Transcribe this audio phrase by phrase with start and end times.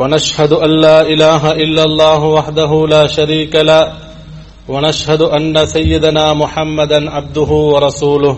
[0.00, 3.92] ونشهد أن لا إله إلا الله وحده لا شريك لا
[4.68, 8.36] ونشهد أن سيدنا محمدا عبده ورسوله.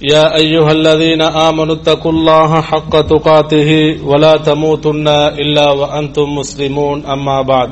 [0.00, 3.70] يا أيها الذين آمنوا اتقوا الله حق تقاته
[4.04, 7.70] ولا تموتنا إلا وأنتم مسلمون أما بعد.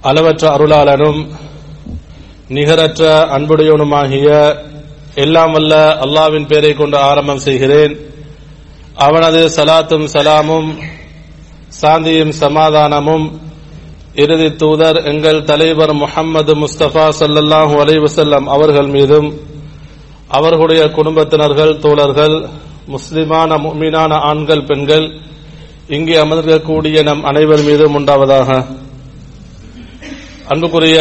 [0.00, 1.26] அளவற்ற அருளாளனும்
[2.48, 4.56] நிகரற்ற அன்புடையவனுமாகிய
[5.14, 8.11] எல்லாம் வல்ல அல்லாவின் பெயரை கொண்டு ஆரம்பம் செய்கிறேன்.
[8.96, 10.70] அவனது சலாத்தும் சலாமும்
[11.80, 13.40] சாந்தியும் சமாதானமும்
[14.14, 19.28] இறுதி தூதர் எங்கள் தலைவர் முஹம்மது முஸ்தபா சல்லல்லாஹு அலைவசல்லம் அவர்கள் மீதும்
[20.28, 22.36] அவர்களுடைய குடும்பத்தினர்கள் தோழர்கள்
[22.88, 25.06] முஸ்லிமான முக்மீனான ஆண்கள் பெண்கள்
[25.88, 28.50] இங்கே அமர்ந்திருக்கக்கூடிய நம் அனைவர் மீதும் உண்டாவதாக.
[30.48, 30.98] அன்புக்குரிய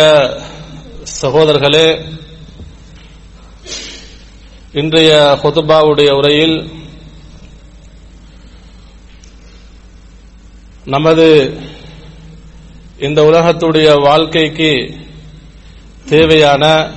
[1.22, 1.88] சகோதரர்களே
[4.74, 6.58] இன்றைய ஹொதுபாவுடைய உரையில்
[10.86, 11.58] நமது
[13.00, 14.94] இந்த உலகத்துடைய வாழ்க்கைக்கு
[16.06, 16.92] தேவையான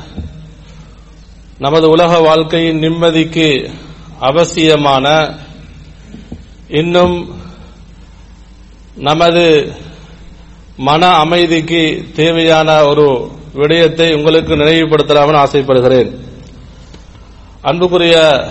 [1.58, 3.70] நமது உலக வாழ்க்கையின் நிம்மதிக்கு
[4.20, 5.34] அவசியமான
[6.68, 7.40] இன்னும்
[8.94, 9.74] நமது
[10.76, 16.24] மன அமைதிக்கு தேவையான ஒரு விடயத்தை உங்களுக்கு நினைவுபடுத்தலாம்னு ஆசைப்படுகிறேன்.
[17.62, 18.46] அன்புக்குரிய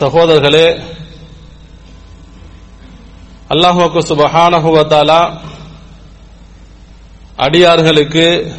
[0.00, 0.80] சகோதரர்களே
[3.48, 5.38] அல்லாஹுக்கு சுபஹானஹுவத்தாலா
[7.36, 8.52] அடியார்களுக்கு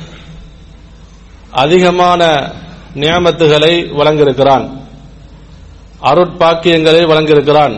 [1.52, 2.22] அதிகமான
[2.96, 4.66] நியமத்துகளை வழங்கியிருக்கிறான்.
[6.02, 7.76] அருட்பாக்கியங்களை வழங்கியிருக்கிறான்.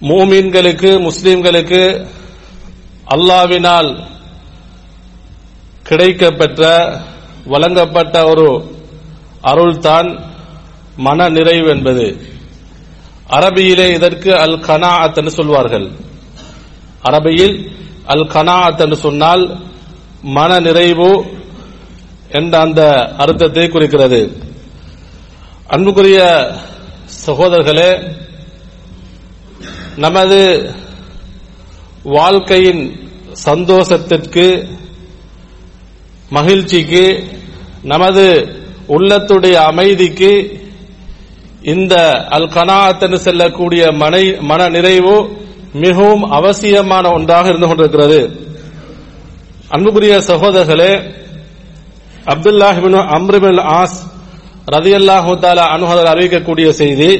[0.00, 2.06] மூமீன்களுக்கு முஸ்லிம்களுக்கு
[3.08, 3.90] அல்லாவினால்
[5.88, 6.62] கிடைக்கப்பெற்ற
[7.44, 8.76] வழங்கப்பட்ட ஒரு
[9.42, 10.08] அருள்தான்
[10.96, 12.06] மன நிறைவு என்பது.
[13.28, 15.90] அரபியிலே இதற்கு அல் கனாஅத் என்று சொல்வார்கள்.
[17.02, 17.70] அரபியில்
[18.04, 19.60] அல் கனாஅத் என்று சொன்னால்
[20.22, 21.24] மன நிறைவு
[22.28, 22.82] என்ற அந்த
[23.16, 24.40] அர்த்தத்தை குறிக்கிறது.
[25.66, 26.50] அன்புக்குரிய
[27.26, 28.20] சகோதரர்களே
[29.96, 30.72] நமது
[32.02, 34.68] வாழ்க்கையின் சந்தோஷத்திற்கு
[36.30, 37.26] மகிழ்ச்சிக்கு
[37.82, 38.48] நமது
[38.88, 40.60] உள்ளத்துடைய அமைதிக்கு
[41.62, 41.94] இந்த
[42.36, 45.16] அல் கனாத் செல்லக்கூடிய மனை மன நிறைவு
[45.74, 48.20] மிகவும் அவசியமான ஒன்றாக இருந்து கொண்டிருக்கிறது.
[49.70, 50.92] அன்புக்குரிய சகோதரர்களே
[52.32, 53.98] அப்துல்லாஹிபின் அம்ரிபின் ஆஸ்
[54.66, 57.10] ரதி அல்லாஹூத்தாலா அனுகதர் அறிவிக்கக்கூடிய செய்தி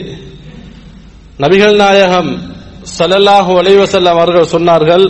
[1.39, 2.31] நபிகள் நாயகம்
[2.99, 5.07] சல்லல்லாஹூ அலைவசல்லம் அவர்கள் சொன்னார்கள்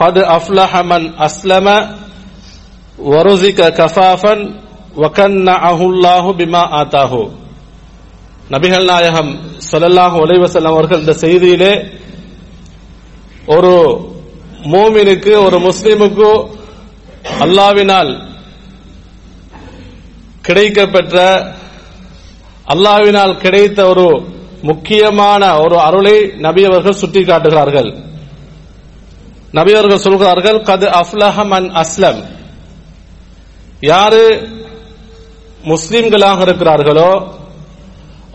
[0.00, 1.66] கது அஃப்லஹமன் அஸ்லம
[3.12, 4.42] வருசிக கஃபாஃபன்
[4.96, 7.22] வகன்னா அஹுல்லாஹு பிமா ஆத்தாஹூ.
[8.50, 9.30] நபிகள் நாயகம்
[9.70, 11.72] சொல்லல்லாஹு உலைவசல்லம் அவர்கள் இந்த செய்தியிலே
[13.46, 13.72] ஒரு
[14.64, 16.28] மோமினுக்கு ஒரு முஸ்லீமுக்கு
[17.40, 18.12] அல்லாவினால்
[20.48, 21.16] கிடைக்கப்பெற்ற
[22.66, 24.06] அல்லாவினால் கிடைத்த ஒரு
[24.62, 27.90] முக்கியமான ஒரு அருளை நபி அவர்கள் சுட்டி காட்டுகிறார்கள்
[29.52, 32.20] நபி அவர்கள் சொல்கிறார்கள் கது அஃப்லஹமன் அஸ்லம்.
[33.80, 34.24] யாரு
[35.64, 37.41] முஸ்லிம்களாக இருக்கிறார்களோ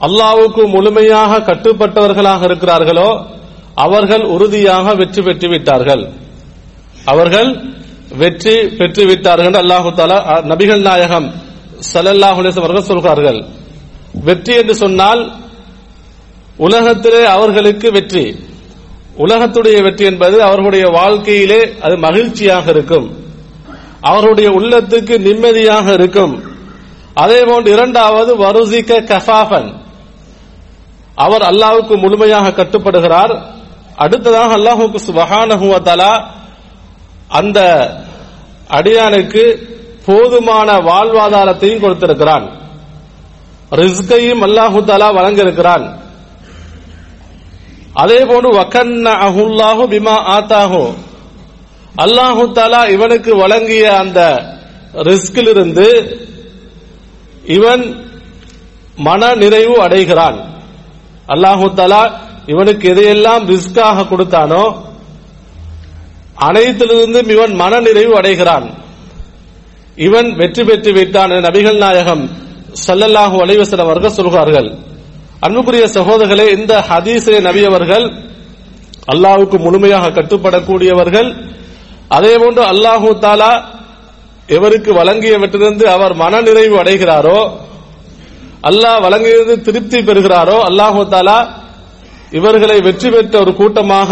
[0.05, 3.09] அல்லாவுக்கு முழுமையாக கட்டுப்பட்டவர்களாக இருக்கிறார்களோ
[3.85, 6.03] அவர்கள் உறுதியாக வெற்றி பெற்று விட்டார்கள்
[7.11, 7.49] அவர்கள்
[8.21, 10.17] வெற்றி பெற்று விட்டார்கள் அல்லாஹு தாலா
[10.51, 11.27] நபிகள் நாயகம்
[11.93, 13.39] சல்லல்லாஹு அவர்கள் சொல்கிறார்கள்.
[14.27, 15.21] வெற்றி என்று சொன்னால்
[16.67, 18.25] உலகத்திலே அவர்களுக்கு வெற்றி.
[19.23, 23.07] உலகத்துடைய வெற்றி என்பது அவர்களுடைய வாழ்க்கையிலே அது மகிழ்ச்சியாக இருக்கும்.
[24.09, 26.33] அவர்களுடைய உள்ளத்துக்கு நிம்மதியாக இருக்கும்.
[27.23, 29.69] அதே போன்று இரண்டாவது வருசிக்க கஃபாஃபன்.
[31.23, 33.33] அவர் அல்லாவுக்கு முழுமையாக கட்டுப்படுகிறார்.
[34.03, 36.13] அடுத்ததாக அல்லாஹுக்கு சுபஹானஹுவதலா
[37.39, 37.59] அந்த
[38.77, 39.43] அடியானுக்கு
[40.07, 42.45] போதுமான வாழ்வாதாரத்தையும் கொடுத்திருக்கிறான்.
[43.81, 45.85] ரிஸ்கையும் அல்லாஹு தாலா வழங்கியிருக்கிறான்.
[48.03, 50.83] அதே போன்று வக்கன்ன அஹுல்லாஹு பிமா ஆத்தாஹு.
[52.05, 54.19] அல்லாஹு தாலா இவனுக்கு வழங்கிய அந்த
[55.09, 55.87] ரிஸ்கிலிருந்து
[57.57, 57.83] இவன்
[59.07, 60.37] மன நிறைவு அடைகிறான்.
[61.33, 62.01] அல்லாஹு தாலா
[62.51, 64.63] இவனுக்கு எதையெல்லாம் ரிஸ்காக கொடுத்தானோ
[66.47, 68.67] அனைத்திலிருந்தும் இவன் மனநிறைவு அடைகிறான்.
[70.07, 72.23] இவன் வெற்றி பெற்று விட்டான் என நபிகள் நாயகம்
[72.85, 74.69] சல்லல்லாஹு அலைவசன் அவர்கள் சொல்கிறார்கள்.
[75.45, 78.05] அன்புக்குரிய சகோதரர்களே இந்த ஹதீஸிலே நபி அவர்கள்
[79.13, 81.29] அல்லாஹுக்கு முழுமையாக கட்டுப்படக்கூடியவர்கள்.
[82.17, 83.51] அதே போன்று அல்லாஹு தாலா
[84.57, 87.39] எவருக்கு வழங்கியவற்றிலிருந்து அவர் மனநிறைவு அடைகிறாரோ
[88.63, 91.39] அல்லாஹ் வழங்கியது திருப்தி பெறுகிறாரோ அல்லாஹு தாலா
[92.31, 94.11] இவர்களை வெற்றி பெற்ற ஒரு கூட்டமாக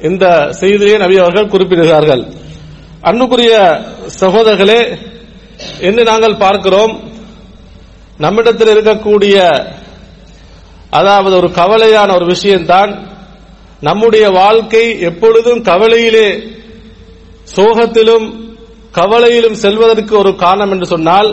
[0.00, 2.22] இந்த செய்தியை நபி அவர்கள் குறிப்பிடுகிறார்கள்.
[3.02, 3.52] அன்புக்குரிய
[4.20, 4.80] சகோதரர்களே
[5.80, 6.92] என்று நாங்கள் பார்க்கிறோம்
[8.18, 9.36] நம்மிடத்தில் இருக்கக்கூடிய
[10.90, 12.92] அதாவது ஒரு கவலையான ஒரு விஷயம்தான்
[13.82, 16.28] நம்முடைய வாழ்க்கை எப்பொழுதும் கவலையிலே
[17.56, 18.26] சோகத்திலும்
[18.94, 21.30] கவலையிலும் செல்வதற்கு ஒரு காரணம் என்று சொன்னால்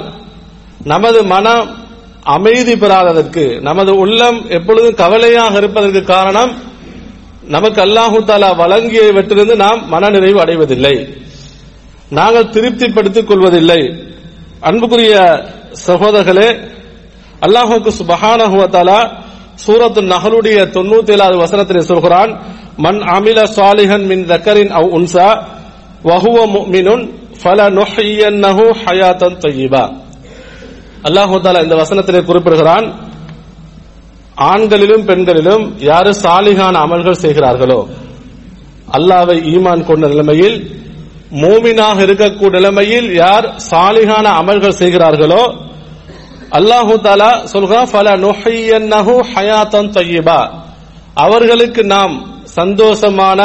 [0.86, 1.69] நமது மனம்
[2.25, 6.51] அமைதி பெறாததற்கு நமது உள்ளம் எப்பொழுதும் கவலையாக இருப்பதற்கு காரணம்
[7.56, 10.95] நமக்கு அல்லாஹு தாலா வழங்கியவற்றிலிருந்து நாம் மனநிறைவு அடைவதில்லை.
[12.18, 13.81] நாங்கள் திருப்திப்படுத்திக் கொள்வதில்லை.
[14.69, 15.16] அன்புக்குரிய
[15.88, 16.50] சகோதரர்களே
[17.45, 19.00] அல்லாஹுக்கு சுபஹானஹுவத்தாலா
[19.66, 22.31] சூரத்து நகலுடைய தொண்ணூத்தி ஏழாவது வசனத்தில் சொல்கிறான்
[22.86, 25.27] மன் அமில சாலிஹன் மின் தக்கரின் அவ் உன்சா
[26.10, 26.88] வஹுவ பல
[27.42, 29.83] ஃபல நுஹ்யன்னஹு ஹயாத்தன் தொய்யிபா.
[31.07, 32.85] அல்லாஹால தாலா இந்த வசனத்திலே குறிப்பிடுகிறான்
[34.51, 37.79] ஆண்களிலும் பெண்களிலும் யாரு சாலிகான அமல்கள் செய்கிறார்களோ
[38.97, 40.57] அல்லாவை ஈமான் கொண்ட நிலைமையில்
[41.43, 45.43] மூமினாக இருக்கக்கூடிய நிலைமையில் யார் சாலிகான அமல்கள் செய்கிறார்களோ
[46.57, 47.91] அல்லாஹு தாலா சொல்கிறான்
[51.25, 52.13] அவர்களுக்கு நாம்
[52.59, 53.41] சந்தோஷமான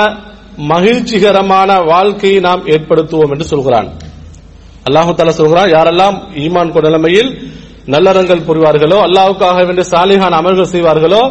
[0.73, 3.89] மகிழ்ச்சிகரமான வாழ்க்கையை நாம் ஏற்படுத்துவோம் என்று சொல்கிறான்.
[4.89, 7.31] அல்லாஹு தாலா சொல்கிறான் யாரெல்லாம் ஈமான் கொண்ட நிலைமையில்
[7.95, 11.23] நல்லறங்கள் புரிவார்களோ அல்லாஹுக்காக வேண்டிய சாலிகான அமல்கள் செய்வார்களோ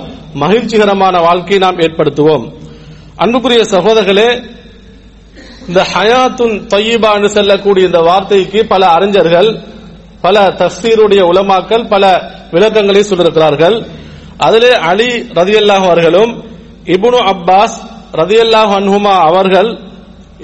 [0.41, 2.43] மகிழ்ச்சிகரமான வாழ்க்கையை நாம் ஏற்படுத்துவோம்.
[3.23, 4.29] அன்புக்குரிய சகோதரர்களே
[5.69, 9.49] இந்த ஹயாத்துன் தொய்யீபா என்று செல்லக்கூடிய இந்த வார்த்தைக்கு பல அறிஞர்கள்
[10.25, 12.03] பல தஸ்தீருடைய உலமாக்கள் பல
[12.53, 13.75] விளக்கங்களை சொல்லியிருக்கிறார்கள்.
[14.47, 15.09] அதிலே அலி
[15.39, 16.31] ரதியல்லாஹ் அவர்களும்
[16.95, 17.77] இபுனு அப்பாஸ்
[18.21, 19.69] ரதியல்லாஹ் அன்ஹுமா அவர்கள்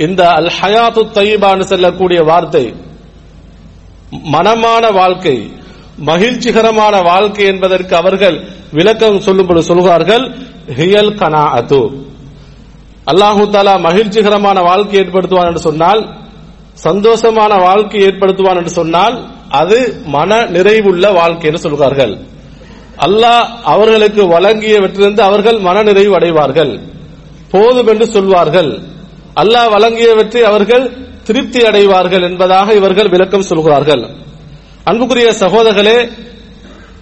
[0.06, 2.66] இந்த அல் ஹயாத்து தொய்யீபா என்று செல்லக்கூடிய வார்த்தை
[4.12, 5.38] மனமான வாழ்க்கை
[6.10, 8.38] மகிழ்ச்சிகரமான வாழ்க்கை என்பதற்கு அவர்கள்
[8.72, 10.26] விளக்கம் சொல்லும்போது சொல்கிறார்கள்
[10.80, 11.82] ஹியல் கனா அது
[13.12, 16.02] அல்லாஹு தாலா மகிழ்ச்சிகரமான வாழ்க்கை ஏற்படுத்துவான் என்று சொன்னால்
[16.84, 19.16] சந்தோஷமான வாழ்க்கை ஏற்படுத்துவான் என்று சொன்னால்
[19.50, 22.14] அது மன நிறைவுள்ள வாழ்க்கை என்று சொல்கிறார்கள்.
[23.06, 26.80] அல்லாஹ் அவர்களுக்கு வழங்கியவற்றிலிருந்து அவர்கள் மன நிறைவு அடைவார்கள்.
[27.52, 28.72] போதும் என்று சொல்வார்கள்.
[29.42, 30.86] அல்லாஹ் வழங்கியவற்றை அவர்கள்
[31.28, 34.04] திருப்தி அடைவார்கள் என்பதாக இவர்கள் விளக்கம் சொல்கிறார்கள்.
[34.84, 35.98] அன்புக்குரிய சகோதரர்களே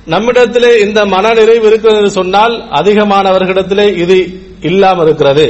[0.06, 4.18] நம்மிடத்திலே இந்த மன நிறைவு இருக்கிறது என்று சொன்னால் அதிகமானவர்களிடத்திலே இது
[4.70, 5.48] இல்லாமல் இருக்கிறது.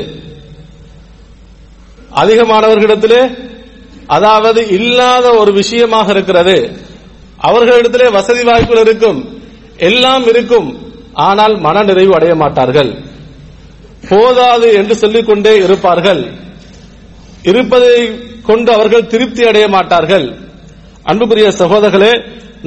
[2.22, 3.22] அதிகமானவர்களிடத்திலே
[4.08, 6.58] அதாவது இல்லாத ஒரு விஷயமாக இருக்கிறது.
[7.42, 9.20] அவர்களிடத்திலே வசதி வாய்ப்புகள் இருக்கும்
[9.90, 10.68] எல்லாம் இருக்கும்
[11.14, 12.92] ஆனால் மன நிறைவு அடைய மாட்டார்கள்.
[14.10, 16.22] போதாது என்று சொல்லிக்கொண்டே இருப்பார்கள்.
[17.50, 17.96] இருப்பதை
[18.48, 20.28] கொண்டு அவர்கள் திருப்தி அடைய மாட்டார்கள்.
[21.12, 22.14] அன்புக்குரிய சகோதரர்களே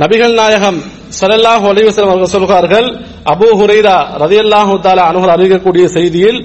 [0.03, 0.79] நபிகள் நாயகம்
[1.19, 2.89] சரல்லாஹ் அலைஹி அவர்கள் சொல்கிறார்கள்
[3.33, 6.39] அபூ ஹுரைரா ரதியல்லாஹு தாலா அனுகர் அறிவிக்கக்கூடிய செய்தியில்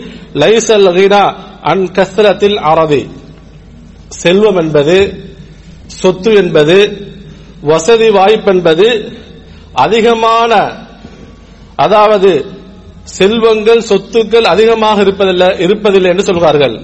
[0.43, 1.23] லைசல் கினா
[1.71, 3.03] அன் கஸ்ரத்தில் அரதி
[4.21, 4.97] செல்வம் என்பது
[6.01, 6.77] சொத்து என்பது
[7.71, 8.87] வசதி வாய்ப்பு என்பது
[9.85, 10.51] அதிகமான
[11.85, 12.31] அதாவது
[13.17, 16.75] செல்வங்கள் சொத்துக்கள் அதிகமாக இருப்பதில்லை இருப்பதில்லை என்று சொல்கிறார்கள்.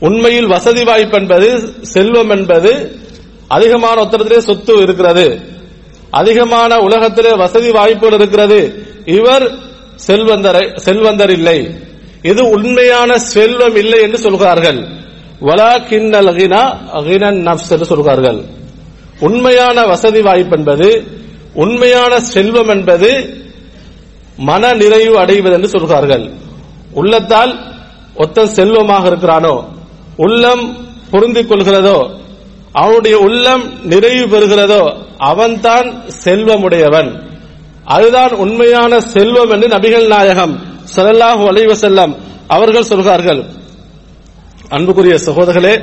[0.00, 2.96] உண்மையில் வசதி வாய்ப்பு என்பது செல்வம் என்பது
[3.48, 5.40] அதிகமான ஒத்தரத்திலே சொத்து இருக்கிறது.
[6.10, 8.86] அதிகமான உலகத்திலே வசதி வாய்ப்புகள் இருக்கிறது.
[9.04, 9.52] இவர்
[10.06, 11.74] செல்வந்தரை செல்வந்தர் இல்லை.
[12.22, 14.88] இது உண்மையான செல்வம் இல்லை என்று சொல்கிறார்கள்.
[15.40, 18.44] வலா கிண்ணல் அகினா அகினன் நப்ஸ் என்று சொல்கிறார்கள்.
[19.20, 21.04] உண்மையான வசதி வாய்ப்பு என்பது
[21.54, 23.36] உண்மையான செல்வம் என்பது
[24.36, 26.30] மன நிறைவு அடைவது என்று சொல்கிறார்கள்.
[26.92, 27.58] உள்ளத்தால்
[28.14, 29.76] ஒத்த செல்வமாக இருக்கிறானோ?
[30.18, 30.64] உள்ளம்
[31.10, 31.98] பொருந்திக் கொள்கிறதோ
[32.72, 34.82] அவனுடைய உள்ளம் நிறைவு பெறுகிறதோ
[35.18, 35.88] அவன்தான்
[36.24, 37.10] செல்வமுடையவன்.
[37.84, 40.54] அதுதான் உண்மையான செல்வம் என்று நபிகள் நாயகம்
[40.96, 42.12] ஸல்லல்லாஹு அலைஹி செல்லம்
[42.46, 43.40] அவர்கள் சொல்கிறார்கள்.
[44.68, 45.74] அன்புக்குரிய சகோதரர்களே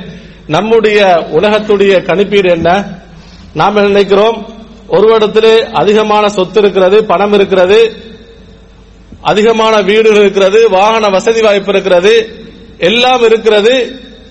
[0.46, 0.98] நம்முடைய
[1.32, 2.70] உலகத்துடைய கணிப்பீடு என்ன?
[3.54, 4.38] நாம் நினைக்கிறோம்?
[4.88, 7.78] ஒரு இடத்திலே அதிகமான சொத்து இருக்கிறது பணம் இருக்கிறது
[9.20, 12.14] அதிகமான வீடுகள் இருக்கிறது வாகன வசதி வாய்ப்பு இருக்கிறது
[12.78, 13.74] எல்லாம் இருக்கிறது.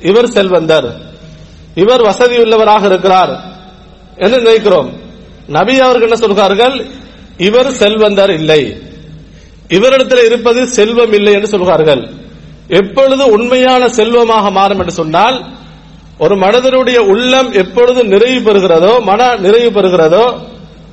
[0.10, 0.90] இவர் செல்வந்தர்.
[1.84, 3.34] இவர் வசதியுள்ளவராக இருக்கிறார்
[4.24, 4.90] என்று நினைக்கிறோம்.
[5.58, 6.76] நபி அவர்கள் என்ன சொல்கிறார்கள்?
[7.48, 8.62] இவர் செல்வந்தர் இல்லை.
[9.78, 12.04] இவரிடத்தில் இருப்பது செல்வம் இல்லை என்று சொல்கிறார்கள்.
[12.80, 15.38] எப்பொழுது உண்மையான செல்வமாக மாறும் என்று சொன்னால்
[16.24, 20.26] ஒரு மனிதனுடைய உள்ளம் எப்பொழுது நிறைவு பெறுகிறதோ மன நிறைவு பெறுகிறதோ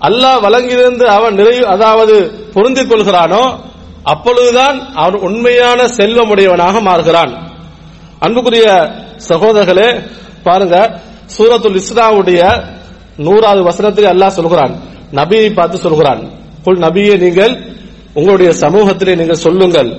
[0.09, 2.15] அல்லாஹ் வழங்கியிருந்து அவன் நிறைவு அதாவது
[2.55, 3.45] பொருந்திக் கொள்கிறானோ
[4.13, 7.33] அப்பொழுதுதான் அவன் உண்மையான செல்வமுடையவனாக மாறுகிறான்.
[8.25, 8.67] அன்புக்குரிய
[9.29, 9.89] சகோதரர்களே
[10.47, 10.77] பாருங்க
[11.35, 12.41] சூரத்துல் இஸ்ராவுடைய
[13.27, 14.75] நூறாவது வசனத்துக்கு அல்லாஹ் சொல்கிறான்.
[15.19, 16.23] நபியை பார்த்து சொல்கிறான்.
[16.65, 17.55] புல் நபியை நீங்கள்
[18.19, 19.91] உங்களுடைய சமூகத்திலே நீங்கள் சொல்லுங்கள்.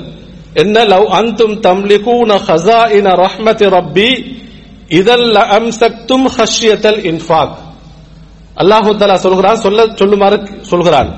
[0.61, 4.09] என்ன லவ் அந்தும் தம்லிகூன ஹஸாயின ரஹ்மதி ரப்பி
[4.99, 7.55] இதல்ல அம்சக்தும் ஹஷ்யத்தல் இன்ஃபாக்.
[8.61, 10.37] அல்லாஹு தலா சொல்கிறான் சொல்ல சொல்லுமாறு
[10.71, 11.09] சொல்கிறான்.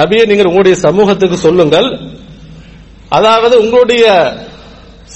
[0.00, 1.88] நபியை நீங்கள் உங்களுடைய சமூகத்துக்கு சொல்லுங்கள்.
[3.16, 4.04] அதாவது உங்களுடைய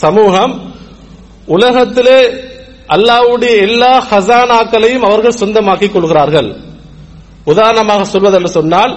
[0.05, 0.55] சமூகம்
[1.55, 2.21] உலகத்திலே
[2.95, 6.49] அல்லாஹ்வுடைய எல்லா ஹசானாக்களையும் அவர்கள் சொந்தமாக்கிக் கொள்கிறார்கள்.
[7.52, 8.93] உதாரணமாக சொல்வதென்று சொன்னால்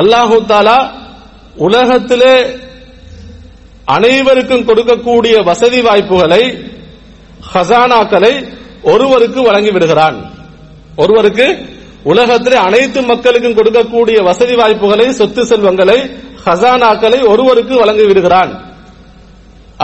[0.00, 0.78] அல்லாஹு தாலா
[1.66, 2.34] உலகத்திலே
[3.96, 6.42] அனைவருக்கும் கொடுக்கக்கூடிய வசதி வாய்ப்புகளை
[7.54, 8.32] ஹசானாக்களை
[8.92, 10.18] ஒருவருக்கு வழங்கி விடுகிறான்
[11.02, 11.46] ஒருவருக்கு
[12.12, 15.98] உலகத்திலே அனைத்து மக்களுக்கும் கொடுக்கக்கூடிய வசதி வாய்ப்புகளை சொத்து செல்வங்களை
[16.46, 18.50] ஹசானாக்களை ஒருவருக்கு வழங்கிவிடுகிறான்.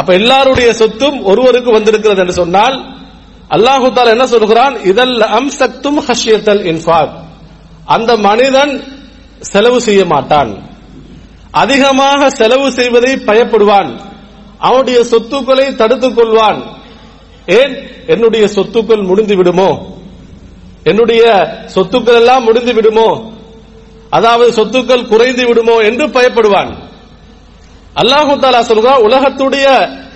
[0.01, 2.85] அப்ப எல்லாருடைய சொத்தும் ஒருவருக்கு வந்திருக்கிறது என்று சொன்னால்
[3.51, 4.83] அல்லாஹு தால என்ன சொல்கிறான்?
[4.83, 7.13] இதல் அம்சக்தும் ஹஷ்யத்தல் இன்ஃபாக்.
[7.85, 8.85] அந்த மனிதன்
[9.41, 10.59] செலவு செய்ய மாட்டான்.
[11.51, 14.01] அதிகமாக செலவு செய்வதை பயப்படுவான்.
[14.59, 16.63] அவனுடைய சொத்துக்களை தடுத்துக் கொள்வான்.
[17.47, 17.77] ஏன்?
[18.07, 19.97] என்னுடைய சொத்துக்கள் முடிந்து விடுமோ?
[20.85, 23.33] என்னுடைய சொத்துக்கள் எல்லாம் முடிந்து விடுமோ?
[24.11, 26.90] அதாவது சொத்துக்கள் குறைந்து விடுமோ என்று பயப்படுவான்.
[28.01, 29.67] அல்லாஹு தாலா சொல்கிறான் உலகத்துடைய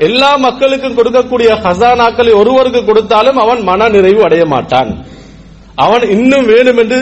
[0.08, 4.90] எல்லா மக்களுக்கும் கொடுக்கக்கூடிய ஹசானாக்களை ஒருவருக்கு கொடுத்தாலும் அவன் மன நிறைவு அடைய மாட்டான்.
[5.84, 6.98] அவன் இன்னும் வேணும் என்று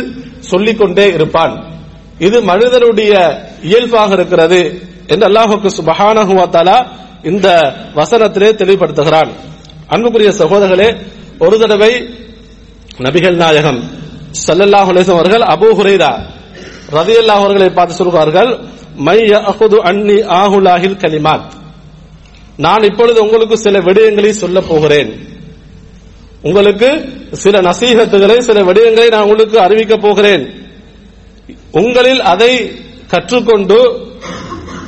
[0.50, 1.54] சொல்லிக் கொண்டே இருப்பான்.
[2.26, 3.12] இது மனிதனுடைய
[3.70, 4.60] இயல்பாக இருக்கிறது
[5.12, 6.44] என்று அல்லாஹுக்கு சுபஹானஹு வ
[7.30, 7.48] இந்த
[7.98, 9.30] வசனத்திலே தெளிவுபடுத்துகிறான்.
[9.94, 10.88] அன்புக்குரிய சகோதரர்களே
[11.44, 11.92] ஒரு தடவை
[13.06, 13.80] நபிகள் நாயகம்
[14.46, 16.12] ஸல்லல்லாஹு அவர்கள் அபூ ஹுரைரா
[16.98, 18.50] ரலியல்லாஹு அவர்களை பார்த்து சொல்கிறார்கள்
[19.82, 21.50] அன்னி ஆஹுலாஹில் கலிமாத்.
[22.56, 25.30] நான் இப்பொழுது உங்களுக்கு சில விடயங்களை சொல்ல போகிறேன்.
[26.42, 30.48] உங்களுக்கு சில நசீகத்துகளை சில விடயங்களை நான் உங்களுக்கு அறிவிக்க போகிறேன்.
[31.72, 32.72] உங்களில் அதை
[33.08, 34.10] கற்றுக்கொண்டு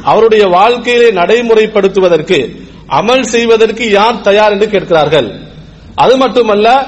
[0.03, 2.57] அவருடைய வாழ்க்கையிலே நடைமுறைப்படுத்துவதற்கு
[2.89, 5.41] அமல் செய்வதற்கு யார் தயார் என்று கேட்கிறார்கள்.
[5.95, 6.87] அது மட்டுமல்ல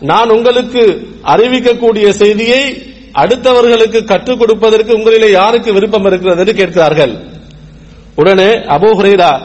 [0.00, 2.82] நான் உங்களுக்கு அறிவிக்கக்கூடிய செய்தியை
[3.16, 7.14] அடுத்தவர்களுக்கு கற்றுக் கொடுப்பதற்கு உங்களிலே யாருக்கு விருப்பம் இருக்கிறது என்று கேட்கிறார்கள்.
[8.14, 9.40] உடனே அபூ ஹுரைரா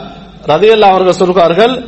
[0.46, 1.84] ரதியல்லா அவர்கள் சொல்கிறார்கள்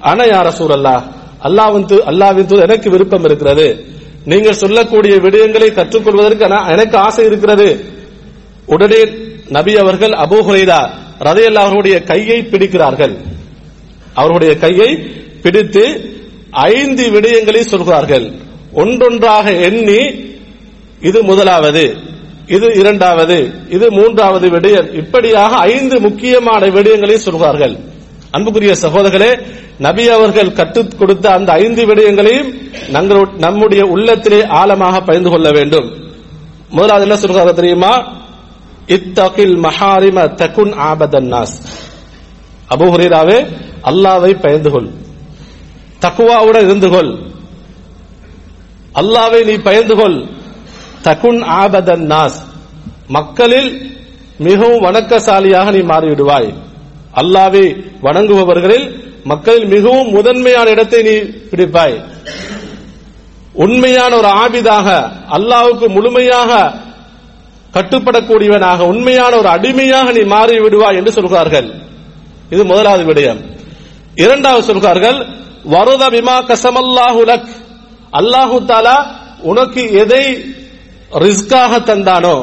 [0.00, 1.02] அன யார சூழல்லா
[1.42, 3.84] அல்லாவின் தூ- அல்லாவின் தூதர் எனக்கு விருப்பம் இருக்கிறது.
[4.24, 7.84] நீங்கள் சொல்லக்கூடிய விடயங்களை கற்றுக்கொள்வதற்கு நான்- எனக்கு ஆசை இருக்கிறது.
[8.66, 9.04] உடனே
[9.48, 13.16] நபி அவர்கள் அபூ ஹுரைரா ரதையல்லா அவர்களுடைய கையை பிடிக்கிறார்கள்.
[14.14, 14.96] அவருடைய கையை
[15.42, 16.14] பிடித்து
[16.50, 18.32] ஐந்து விடயங்களை சொல்கிறார்கள்.
[18.74, 20.30] ஒன்றொன்றாக எண்ணி
[21.08, 21.84] இது முதலாவது
[22.46, 23.36] இது இரண்டாவது
[23.68, 24.88] இது மூன்றாவது விடயம்.
[25.00, 27.74] இப்படியாக ஐந்து முக்கியமான விடயங்களை சொல்வார்கள்.
[28.30, 29.32] அன்புக்குரிய சகோதரர்களே
[29.78, 32.50] நபி அவர்கள் கற்றுக் கொடுத்த அந்த ஐந்து விடயங்களையும்
[33.44, 35.88] நம்முடைய உள்ளத்திலே ஆழமாக பயந்து கொள்ள வேண்டும்.
[36.70, 37.92] முதலாவது என்ன சொல்கிறார்கள் தெரியுமா?
[38.96, 41.56] இத்தகில் மஹாரிம தகுன் ஆபதன்னாஸ்
[42.74, 43.38] அபு ஹுரீராவே
[43.90, 44.88] அல்லாவை பயந்து கொள்.
[46.04, 47.10] தக்குவாவுடன் இருந்து கொள்.
[49.00, 50.18] அல்லாவை நீ பயந்து கொள்.
[51.06, 52.38] தகுன் ஆபதன் நாஸ்.
[53.16, 53.70] மக்களில்
[54.38, 56.50] மிகவும் வணக்கசாலியாக நீ மாறிவிடுவாய்.
[57.20, 57.64] அல்லாவை
[58.02, 58.86] வணங்குபவர்களில்
[59.24, 61.14] மக்களில் மிகவும் முதன்மையான இடத்தை நீ
[61.50, 61.96] பிடிப்பாய்.
[63.64, 64.88] உண்மையான ஒரு ஆபிதாக
[65.36, 66.50] அல்லாவுக்கு முழுமையாக
[67.74, 71.68] கட்டுப்படக்கூடியவனாக உண்மையான ஒரு அடிமையாக நீ மாறி விடுவாய் என்று சொல்கிறார்கள்.
[72.50, 73.40] இது முதலாவது விடயம்.
[74.14, 75.18] இரண்டாவது சொல்கிறார்கள்
[75.74, 77.50] வருத விமா கசமல்லாஹு லக்.
[78.20, 78.96] அல்லாஹு தாலா
[79.50, 80.24] உனக்கு எதை
[81.24, 82.36] ரிஸ்காக தந்தானோ?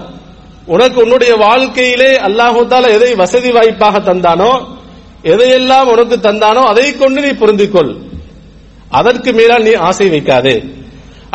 [0.66, 4.52] உனக்கு உன்னுடைய வாழ்க்கையிலே அல்லாஹு தாலா எதை வசதி வாய்ப்பாக தந்தானோ?
[5.24, 7.92] எதையெல்லாம் உனக்கு தந்தானோ அதை கொண்டு நீ பொருந்திக்கொள்.
[8.90, 10.64] அதற்கு மேலால் நீ ஆசை வைக்காதே.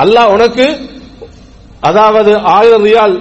[0.02, 0.66] அல்லாஹ் உனக்கு
[1.80, 3.16] அதாவது ஆயிரம் ரியால்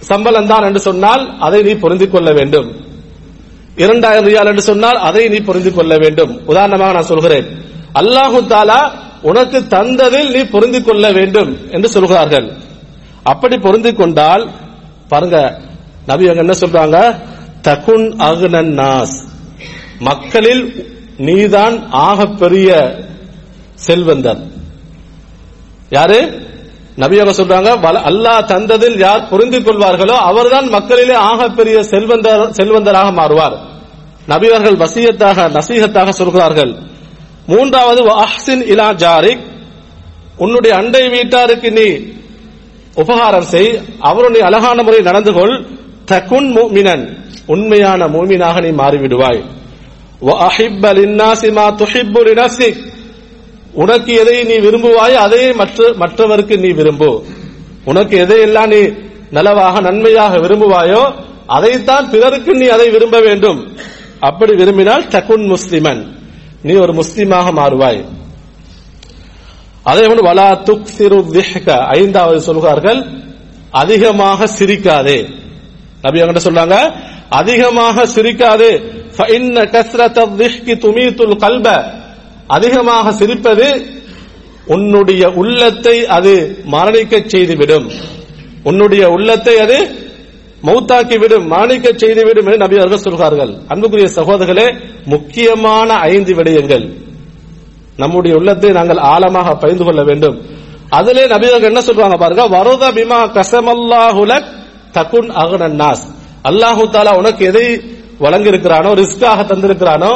[0.00, 2.68] சம்பளம் தான் என்று சொன்னால் அதை நீ புரிந்து கொள்ள வேண்டும்.
[3.76, 6.32] இரண்டாயிரம் ரியால் என்று சொன்னால் அதை நீ புரிந்து கொள்ள வேண்டும்.
[6.46, 7.46] உதாரணமாக நான் சொல்கிறேன்.
[8.00, 8.80] அல்லாஹு தாலா
[9.22, 12.48] உனக்கு தந்ததில் நீ புரிந்து கொள்ள வேண்டும் என்று சொல்கிறார்கள்.
[13.22, 14.50] அப்படி பொருந்திக் கொண்டால்
[15.08, 15.60] பாருங்க
[16.06, 17.20] நபி அங்க என்ன சொல்றாங்க?
[17.62, 19.28] தகுன் அகுனன் நாஸ்.
[19.98, 20.86] மக்களில்
[21.16, 22.98] நீதான் ஆக பெரிய
[23.74, 24.46] செல்வந்தர்.
[25.90, 26.48] யாரு?
[26.96, 33.58] நபி அவங்க சொல்றாங்க வல- அல்லாஹ் தந்ததில் யார் புரிந்து கொள்வார்களோ அவர்தான் மக்களிலே ஆகப்பெரிய செல்வந்தர் செல்வந்தராக மாறுவார்.
[34.28, 36.74] நபியர்கள் வசியத்தாக நசீகத்தாக சொல்கிறார்கள்.
[37.46, 39.40] மூன்றாவது அஹ்சின் இலா ஜாரிக்.
[40.36, 42.18] உன்னுடைய அண்டை வீட்டாருக்கு நீ
[42.94, 43.80] உபகாரம் செய்.
[43.98, 45.66] அவருடைய அழகான முறை நடந்து கொள்.
[46.04, 47.18] தகுன் மூமினன்.
[47.46, 49.44] உண்மையான மூமினாக நீ மாறிவிடுவாய்.
[53.72, 57.24] உனக்கு எதை நீ விரும்புவாய் அதை மற்ற மற்றவருக்கு நீ விரும்பு.
[57.84, 58.76] உனக்கு எதையெல்லாம் நீ
[59.32, 61.14] நலவாக நன்மையாக விரும்புவாயோ
[61.46, 63.76] அதைத்தான் பிறருக்கு நீ அதை விரும்ப வேண்டும்.
[64.20, 66.06] அப்படி விரும்பினால் தகுன் முஸ்லிமன்.
[66.62, 68.04] நீ ஒரு முஸ்லிமாக மாறுவாய்.
[69.82, 71.24] அதே போல வலா துக் சிறு
[71.68, 73.06] ஐந்தாவது சொல்கிறார்கள்
[73.70, 75.28] அதிகமாக சிரிக்காதே.
[76.02, 76.94] நபி அவங்க சொல்றாங்க
[77.28, 78.98] அதிகமாக சிரிக்காதே.
[81.36, 81.92] கல்ப.
[82.46, 83.84] அதிகமாக சிரிப்பது
[84.66, 87.90] உன்னுடைய உள்ளத்தை அது மரணிக்க செய்துவிடும்.
[88.62, 90.08] உன்னுடைய உள்ளத்தை அது
[90.62, 93.54] மௌத்தாக்கி விடும் மாணிக்க செய்துவிடும் என்று நபி அவர்கள் சொல்கிறார்கள்.
[93.68, 97.09] அன்புக்குரிய சகோதரர்களே முக்கியமான ஐந்து விடயங்கள்.
[98.02, 100.36] நம்முடைய உள்ளத்தை நாங்கள் ஆழமாக பகிர்ந்து கொள்ள வேண்டும்.
[100.98, 104.32] அதிலே நபிகள் என்ன சொல்றாங்க பாருங்க வருத பிமா கசமல்லாஹுல
[104.96, 106.04] தகுன் அகனன் நாஸ்.
[106.50, 107.66] அல்லாஹு தாலா உனக்கு எதை
[108.24, 110.12] வழங்கியிருக்கிறானோ ரிஸ்காக தந்திருக்கிறானோ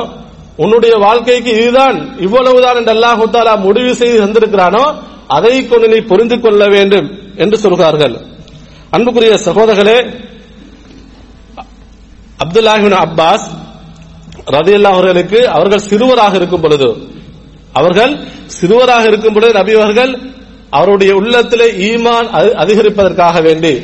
[0.62, 4.84] உன்னுடைய வாழ்க்கைக்கு இதுதான் இவ்வளவுதான் என்று அல்லாஹு தாலா முடிவு செய்து தந்திருக்கிறானோ
[5.36, 7.08] அதை கொண்டு நீ புரிந்து கொள்ள வேண்டும்
[7.42, 8.14] என்று சொல்கிறார்கள்.
[8.96, 9.98] அன்புக்குரிய சகோதரர்களே
[12.42, 13.46] அப்துல்லாஹின் அப்பாஸ்
[14.56, 16.88] ரதியல்லா அவர்களுக்கு அவர்கள் சிறுவராக இருக்கும் பொழுது
[17.74, 18.12] அவர்கள்
[18.60, 20.12] சிறுவராக இருக்கும் பொழுது நபி அவர்கள்
[20.70, 23.82] அவருடைய உள்ளத்திலே ஈமான் அதி- அதிகரிப்பதற்காக வேண்டி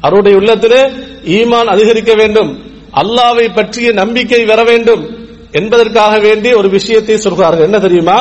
[0.00, 0.82] அவருடைய உள்ளத்திலே
[1.24, 2.50] ஈமான் அதிகரிக்க வேண்டும்
[2.92, 5.02] அல்லாவை பற்றிய நம்பிக்கை வர வேண்டும்
[5.52, 7.64] என்பதற்காக வேண்டி ஒரு விஷயத்தை சொல்கிறார்கள்.
[7.64, 8.18] என்ன தெரியுமா?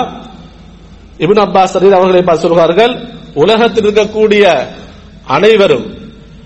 [1.18, 2.94] இபின் அப்பாஸ் ரலி அவர்களை பார்த்து சொல்கிறார்கள்
[3.34, 4.44] உலகத்தில் இருக்கக்கூடிய
[5.28, 5.86] அனைவரும்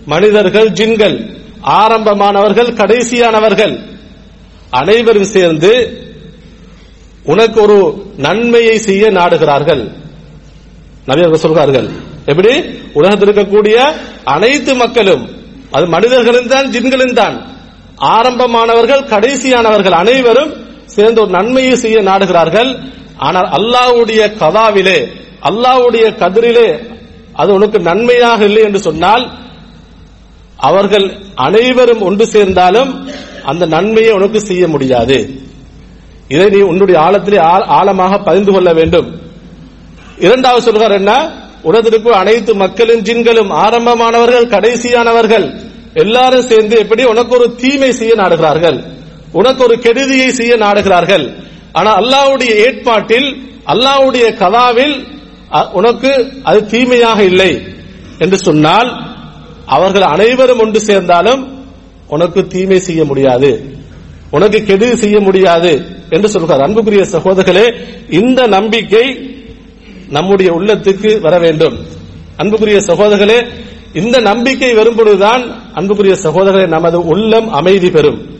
[0.05, 1.15] மனிதர்கள் ஜின்கள்
[1.61, 3.73] ஆரம்பமானவர்கள் கடைசியானவர்கள்
[4.69, 5.71] அனைவரும் சேர்ந்து
[7.31, 7.77] உனக்கு ஒரு
[8.25, 9.83] நன்மையை செய்ய நாடுகிறார்கள்.
[11.09, 11.87] நபி சொல்கிறார்கள்
[12.31, 12.53] எப்படி?
[12.99, 13.77] உலகத்தில் இருக்கக்கூடிய
[14.35, 15.23] அனைத்து மக்களும்
[15.75, 17.35] அது மனிதர்களும் தான் ஜின்களும் தான்.
[18.15, 20.51] ஆரம்பமானவர்கள் கடைசியானவர்கள் அனைவரும்
[20.95, 22.69] சேர்ந்து ஒரு நன்மையை செய்ய நாடுகிறார்கள்.
[23.27, 24.99] ஆனால் அல்லாஹ்வுடைய கதாவிலே
[25.49, 26.69] அல்லாஹ்வுடைய கதிரிலே
[27.41, 29.25] அது உனக்கு நன்மையாக இல்லை என்று சொன்னால்
[30.69, 31.07] அவர்கள்
[31.47, 32.91] அனைவரும் ஒன்று சேர்ந்தாலும்
[33.51, 35.17] அந்த நன்மையை உனக்கு செய்ய முடியாது.
[36.27, 39.21] இதை நீ உன்னுடைய ஆழத்திலே ஆழ- ஆழமாக பதிந்து கொள்ள வேண்டும்.
[40.19, 41.31] இரண்டாவது சொல்கிறார் என்ன?
[41.61, 45.59] உலகத்திற்கு அனைத்து மக்களும் ஜின்களும் ஆரம்பமானவர்கள் கடைசியானவர்கள்
[45.93, 48.83] எல்லாரும் சேர்ந்து எப்படி உனக்கு ஒரு தீமை செய்ய நாடுகிறார்கள்.
[49.31, 51.33] உனக்கு ஒரு கெடுதியை செய்ய நாடுகிறார்கள்.
[51.71, 55.07] ஆனா அல்லாவுடைய ஏற்பாட்டில் அல்லாஹ்வுடைய கதாவில்
[55.53, 57.67] அ- உனக்கு அது தீமையாக இல்லை
[58.17, 59.15] என்று சொன்னால்
[59.65, 61.65] அவர்கள் அனைவரும் ஒன்று சேர்ந்தாலும்
[62.07, 63.77] உனக்கு தீமை செய்ய முடியாது.
[64.31, 65.96] உனக்கு கெடுதி செய்ய முடியாது.
[66.09, 66.61] என்று சொல்கிறார்.
[66.61, 67.73] அன்புக்குரிய சகோதரர்களே
[68.09, 69.35] இந்த நம்பிக்கை
[70.09, 71.77] நம்முடைய உள்ளத்துக்கு வர வேண்டும்.
[72.37, 73.47] அன்புக்குரிய சகோதரர்களே
[73.93, 78.35] இந்த நம்பிக்கை வரும் பொழுதுதான் அன்புக்குரிய சகோதரர்களே நமது உள்ளம் அமைதி பெறும்.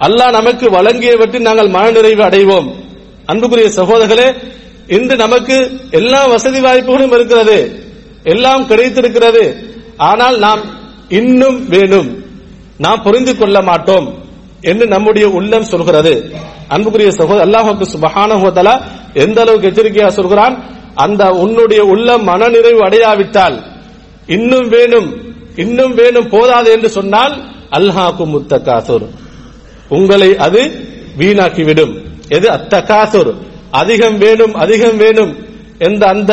[0.00, 2.74] அல்லாஹ் நமக்கு வழங்கியவற்றில் நாங்கள் மனநிறைவு அடைவோம்.
[3.26, 4.34] அன்புக்குரிய சகோதரர்களே
[4.86, 7.84] இன்று நமக்கு எல்லா வசதி வாய்ப்புகளும் இருக்கிறது.
[8.22, 9.56] எல்லாம் கிடைத்திருக்கிறது.
[9.96, 10.60] ஆனால் நாம்
[11.08, 12.24] இன்னும் வேணும்.
[12.78, 14.14] நாம் புரிந்து கொள்ள மாட்டோம்
[14.60, 16.30] என்று நம்முடைய உள்ளம் சொல்கிறது.
[16.74, 18.74] அன்புக்குரிய சகோதரர் அல்லாஹுக்கு சுபஹானஹு ஹோதலா
[19.14, 20.54] எந்த அளவுக்கு எச்சரிக்கையா சொல்கிறான்?
[20.94, 23.56] அந்த உன்னுடைய உள்ள மனநிறைவு அடையாவிட்டால்
[24.26, 25.08] இன்னும் வேணும்
[25.56, 27.34] இன்னும் வேணும் போதாது என்று சொன்னால்
[27.78, 29.06] அல்ஹாக்கு முத்தகாசுர்.
[29.88, 30.60] உங்களை அது
[31.18, 31.94] வீணாக்கிவிடும்.
[32.28, 32.46] எது?
[32.50, 33.32] அத்தகாசுர்.
[33.70, 35.32] அதிகம் வேணும் அதிகம் வேணும்
[35.78, 36.32] என்ற அந்த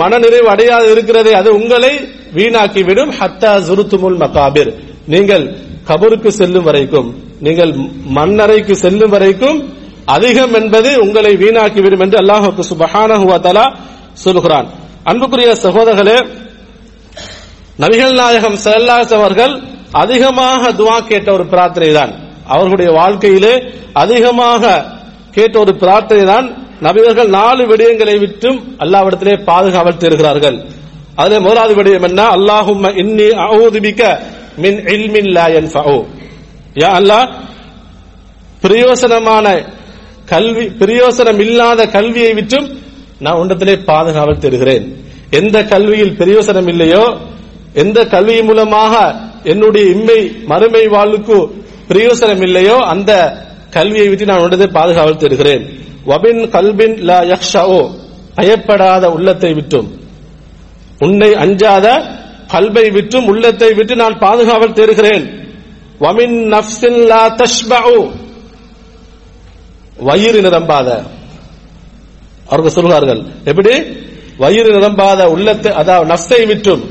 [0.00, 1.92] மனநிறைவு அடையாது இருக்கிறதே அது உங்களை
[2.34, 3.12] வீணாக்கிவிடும்.
[3.20, 4.72] ஹத்தா ஜுருத்துமுல் மகாபிர்.
[5.06, 5.44] நீங்கள்
[5.88, 7.72] கபருக்கு செல்லும் வரைக்கும் நீங்கள்
[8.16, 9.58] மண்ணறைக்கு செல்லும் வரைக்கும்
[10.06, 13.10] அதிகம் என்பது உங்களை வீணாக்கிவிடும் என்று அல்லாஹுக்கு சுபஹான
[14.24, 14.68] சொல்கிறான்.
[15.04, 16.16] அன்புக்குரிய சகோதரர்களே
[17.78, 19.54] நபிகள் நாயகம் செல்லாஸ் அவர்கள்
[19.92, 22.12] அதிகமாக துவா கேட்ட ஒரு பிரார்த்தனை தான்
[22.46, 23.54] அவர்களுடைய வாழ்க்கையிலே
[23.92, 24.62] அதிகமாக
[25.30, 26.46] கேட்ட ஒரு பிரார்த்தனை தான்
[26.80, 30.58] நபிகள் நாலு விடயங்களை விட்டும் அல்லாவிடத்திலே பாதுகாவல் இருக்கிறார்கள்
[31.16, 32.20] அதிலே முதலாவது விடயம் என்ன?
[32.36, 34.02] அல்லாஹும் இன்னி அவுதுபிக்க
[34.56, 35.96] மின் இல்மின் லா யன்ஃபஉ
[36.76, 37.18] யா அல்லா
[38.62, 39.46] பிரயோசனமான
[40.26, 42.66] கல்வி பிரயோசனம் இல்லாத கல்வியை விட்டும்
[43.18, 44.84] நான் உண்டத்திலே பாதுகாவல் தருகிறேன்
[45.32, 47.04] எந்த கல்வியில் பிரயோசனம் இல்லையோ
[47.74, 48.94] எந்த கல்வி மூலமாக
[49.44, 51.38] என்னுடைய இம்மை மறுமை வாழ்வுக்கு
[51.88, 53.12] பிரயோசனம் இல்லையோ அந்த
[53.70, 55.64] கல்வியை விட்டு நான் உண்டதை பாதுகாவல் தருகிறேன்
[56.06, 57.82] வபின் கல்பின் லா யக்ஷாவோ
[58.36, 59.88] பயப்படாத உள்ளத்தை விட்டும்.
[61.00, 61.86] உன்னை அஞ்சாத
[62.48, 65.24] கல்வை விட்டும் உள்ளத்தை விட்டு நான் பாதுகாவல் தருகிறேன்
[66.02, 67.88] வமின் நஃப்ஸின் லா தஷ்பஉ
[70.08, 70.88] வயிறு நிரம்பாத.
[72.50, 73.72] அவர்கள் சொல்கிறார்கள் எப்படி?
[74.42, 76.82] வயிறு நிரம்பாத உள்ளத்தை அதாவது நஃப்ஸை விட்டும்.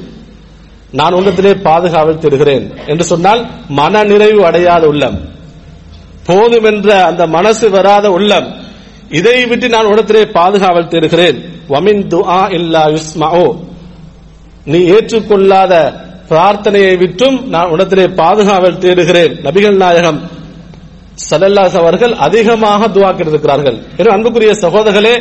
[0.92, 3.42] நான் உள்ளத்திலே பாதுகாவல் தருகிறேன் என்று சொன்னால்
[3.80, 5.18] மன நிறைவு அடையாத உள்ளம்.
[6.28, 8.48] போதும் என்ற அந்த மனசு வராத உள்ளம்.
[9.20, 11.38] இதை விட்டு நான் உடத்திலே பாதுகாவல் தருகிறேன்
[11.70, 13.46] வமின் துஆ இல்லா யுஸ்மஓ
[14.66, 15.74] நீ ஏற்றுக்கொள்ளாத
[16.30, 19.34] பிரார்த்தனையை விற்றும் நான் உனத்திலே பாதுகாவல் தேடுகிறேன்.
[19.46, 20.20] நபிகள் நாயகம்
[21.30, 25.16] சலல்லாஸ் அவர்கள் அதிகமாக துவாக்கிருக்கிறார்கள் என்று அன்புக்குரிய சகோதரர்களே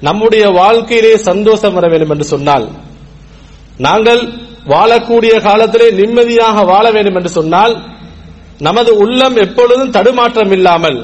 [0.00, 2.66] நம்முடைய வாழ்க்கையிலே சந்தோஷம் வர வேண்டும் என்று சொன்னால்
[3.78, 4.22] நாங்கள்
[4.72, 7.74] வாழக்கூடிய காலத்திலே நிம்மதியாக வாழ வேண்டும் என்று சொன்னால்
[8.58, 10.98] நமது உள்ளம் எப்பொழுதும் தடுமாற்றம் இல்லாமல்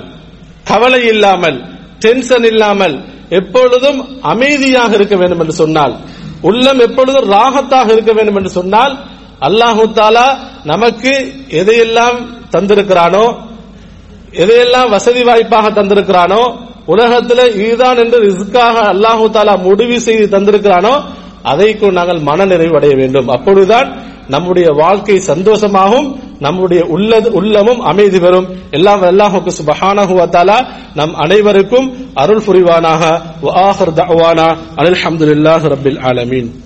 [0.64, 1.59] கவலை இல்லாமல்
[1.99, 2.96] டென்ஷன் இல்லாமல்
[3.38, 4.01] எப்பொழுதும்
[4.33, 5.94] அமைதியாக இருக்க வேண்டும் என்று சொன்னால்
[6.42, 8.94] உள்ளம் எப்பொழுதும் ராகத்தாக இருக்க வேண்டும் என்று சொன்னால்
[9.40, 13.37] அல்லாஹு தாலா நமக்கு எதையெல்லாம் தந்திருக்கிறானோ
[14.33, 16.55] எதையெல்லாம் வசதி வாய்ப்பாக தந்திருக்கிறானோ
[16.87, 21.03] உலகத்தில் இதுதான் என்று ரிஸ்காக அல்லாஹு தாலா முடிவு செய்து தந்திருக்கிறானோ
[21.42, 23.29] அதைக்கு நாங்கள் மனநிறைவு அடைய வேண்டும்.
[23.29, 23.96] அப்பொழுதுதான்
[24.29, 28.49] நம்முடைய வாழ்க்கை சந்தோஷமாகவும் நம்முடைய உள்ளது உள்ளமும் அமைதி பெறும்.
[28.70, 33.20] எல்லாம் அல்லாஹுக்கு சுபஹானஹு நம் அனைவருக்கும் அருள் புரிவானாக.
[33.42, 34.57] வ ஆஹிர் தஅவானா.
[36.03, 36.65] ஆலமீன்.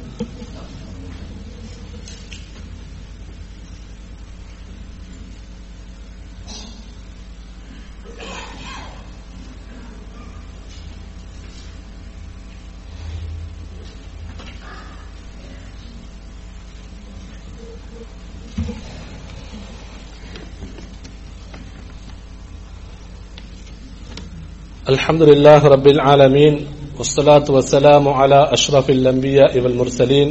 [24.89, 26.54] الحمد لله رب العالمين
[26.98, 30.28] والصلاة والسلام على أشرف الأنبياء والمرسلين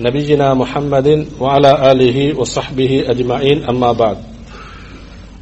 [0.00, 1.08] نبينا محمد
[1.40, 4.18] وعلى آله وصحبه أجمعين أما بعد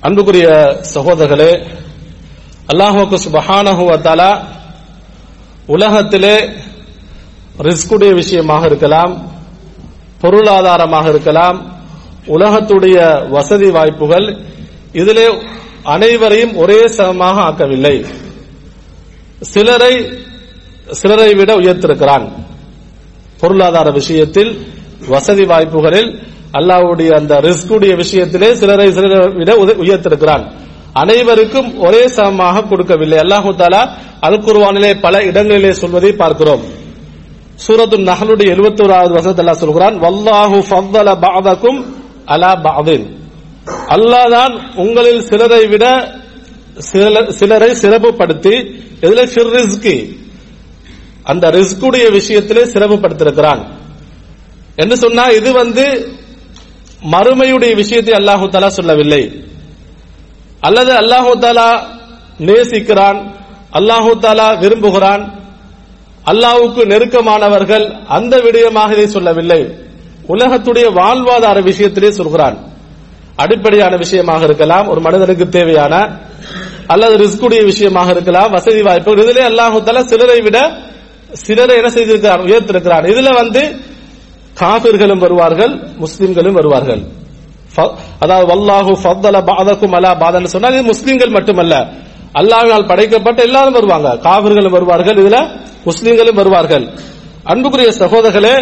[0.03, 0.47] அன்புக்குரிய
[0.95, 1.53] சகோதரர்களே
[2.73, 4.31] அல்லாஹுக்கு சுபஹானஹு வத்தாலா
[5.69, 6.37] உலகத்திலே
[7.61, 9.13] ரிஸ்குடைய விஷயமாக இருக்கலாம்
[10.21, 11.59] பொருளாதாரமாக இருக்கலாம்
[12.37, 12.97] உலகத்துடைய
[13.35, 14.27] வசதி வாய்ப்புகள்
[15.01, 15.27] இதிலே
[15.95, 17.97] அனைவரையும் ஒரே சமமாக ஆக்கவில்லை
[19.42, 19.94] சிலரை
[21.00, 22.26] சிலரை விட உயர்த்திருக்கிறான்.
[23.42, 24.52] பொருளாதார விஷயத்தில்
[25.14, 26.10] வசதி வாய்ப்புகளில்
[26.60, 29.52] அல்லாவுடைய அந்த ரிஸ்குடைய விஷயத்திலே சிலரை சிலரை விட
[29.84, 30.44] உயர்த்திருக்கிறான்.
[31.02, 33.18] அனைவருக்கும் ஒரே சமமாக கொடுக்கவில்லை.
[33.24, 33.82] அல்லாஹு தாலா
[34.28, 36.64] அல் குர்வானிலே பல இடங்களிலே சொல்வதை பார்க்கிறோம்.
[37.66, 41.80] சூரத்து நகலுடைய எழுபத்தி ஓராவது வசனத்தில் சொல்கிறான் வல்லாஹு ஃபவ்வல பாதக்கும்
[42.34, 43.06] அலா பாதின்
[43.96, 45.86] அல்லாஹ் தான் உங்களில் சிலரை விட
[47.40, 48.56] சிலரை சிறப்புப்படுத்தி
[49.06, 49.22] இதுல
[49.58, 49.96] ரிஸ்கி
[51.32, 53.62] அந்த ரிஸ்குடைய விஷயத்திலே சிறப்புப்படுத்திருக்கிறான்
[54.82, 55.86] என்று சொன்னா இது வந்து
[57.14, 59.24] மறுமையுடைய விஷயத்தை அல்லாஹு தாலா சொல்லவில்லை.
[60.68, 61.70] அல்லது அல்லாஹு தாலா
[62.50, 63.20] நேசிக்கிறான்
[63.80, 65.24] அல்லாஹு தாலா விரும்புகிறான்
[66.32, 67.86] அல்லாஹுக்கு நெருக்கமானவர்கள்
[68.18, 69.62] அந்த விடயமாக இதை சொல்லவில்லை.
[70.34, 72.58] உலகத்துடைய வாழ்வாதார விஷயத்திலே சொல்கிறான்.
[73.44, 75.94] அடிப்படையான விஷயமாக இருக்கலாம் ஒரு மனிதனுக்கு தேவையான
[76.94, 79.78] அல்லது ரிஸ்குடைய விஷயமாக இருக்கலாம் வசதி வாய்ப்பு இதிலே அல்லாஹு
[80.12, 80.58] சிலரை விட
[81.46, 83.06] சிலரை என்ன செய்திருக்கிறார் உயர்த்திருக்கிறார்.
[83.12, 83.62] இதுல வந்து
[84.62, 87.02] காபிர்களும் வருவார்கள் முஸ்லிம்களும் வருவார்கள்.
[88.24, 91.76] அதாவது வல்லாஹு ஃபத்தல பாதக்கும் அலா பாதன்னு சொன்னால் இது முஸ்லிம்கள் மட்டுமல்ல.
[92.40, 94.10] அல்லாஹால் படைக்கப்பட்ட எல்லாரும் வருவாங்க.
[94.28, 95.38] காவிர்களும் வருவார்கள் இதுல
[95.90, 96.86] முஸ்லிம்களும் வருவார்கள்.
[97.52, 98.56] அன்புக்குரிய சகோதரர்களே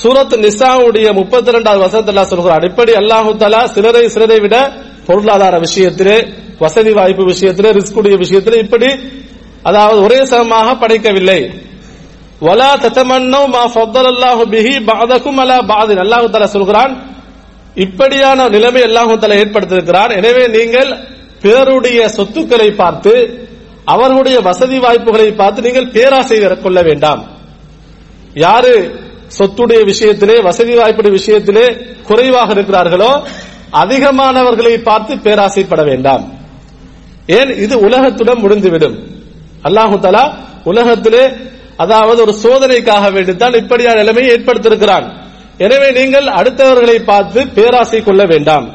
[0.00, 4.56] சூரத் நிசாவுடைய முப்பத்தி இரண்டாவது வசனத்தில் சொல்கிறார் இப்படி அல்லாஹு தலா சிலரை சிலரை விட
[5.08, 6.16] பொருளாதார விஷயத்திலே
[6.62, 8.88] வசதி வாய்ப்பு விஷயத்திலே ரிஸ்குடைய விஷயத்திலே இப்படி
[9.68, 11.40] அதாவது ஒரே சமமாக படைக்கவில்லை.
[12.46, 16.92] வலா தத்தமன்னோ மா ஃபத்தல் அல்லாஹு பிஹி பாதக்கும் அலா பாதின் அல்லாஹு தலா சொல்கிறான்
[17.84, 20.12] இப்படியான நிலைமை அல்லாஹு தலா ஏற்படுத்தியிருக்கிறார்.
[20.20, 20.90] எனவே நீங்கள்
[21.44, 23.14] பிறருடைய சொத்துக்களை பார்த்து
[23.94, 27.22] அவர்களுடைய வசதி வாய்ப்புகளை பார்த்து நீங்கள் பேராசை கொள்ள வேண்டாம்.
[28.46, 28.74] யாரு
[29.38, 31.66] சொத்துடைய விஷயத்திலே வசதி வாய்ப்புடைய விஷயத்திலே
[32.06, 33.22] குறைவாக இருக்கிறார்களோ
[33.72, 36.32] அதிகமானவர்களை பார்த்து பேராசைப்பட வேண்டாம்.
[37.26, 37.56] ஏன்?
[37.56, 38.96] இது உலகத்துடன் முடிந்துவிடும்.
[39.62, 41.28] அல்லாஹு தலா உலகத்திலே
[41.76, 45.12] அதாவது ஒரு சோதனைக்காக வேண்டித்தான் இப்படியான நிலைமையை ஏற்படுத்தியிருக்கிறான்.
[45.58, 48.70] எனவே நீங்கள் அடுத்தவர்களை பார்த்து பேராசை கொள்ள வேண்டாம்.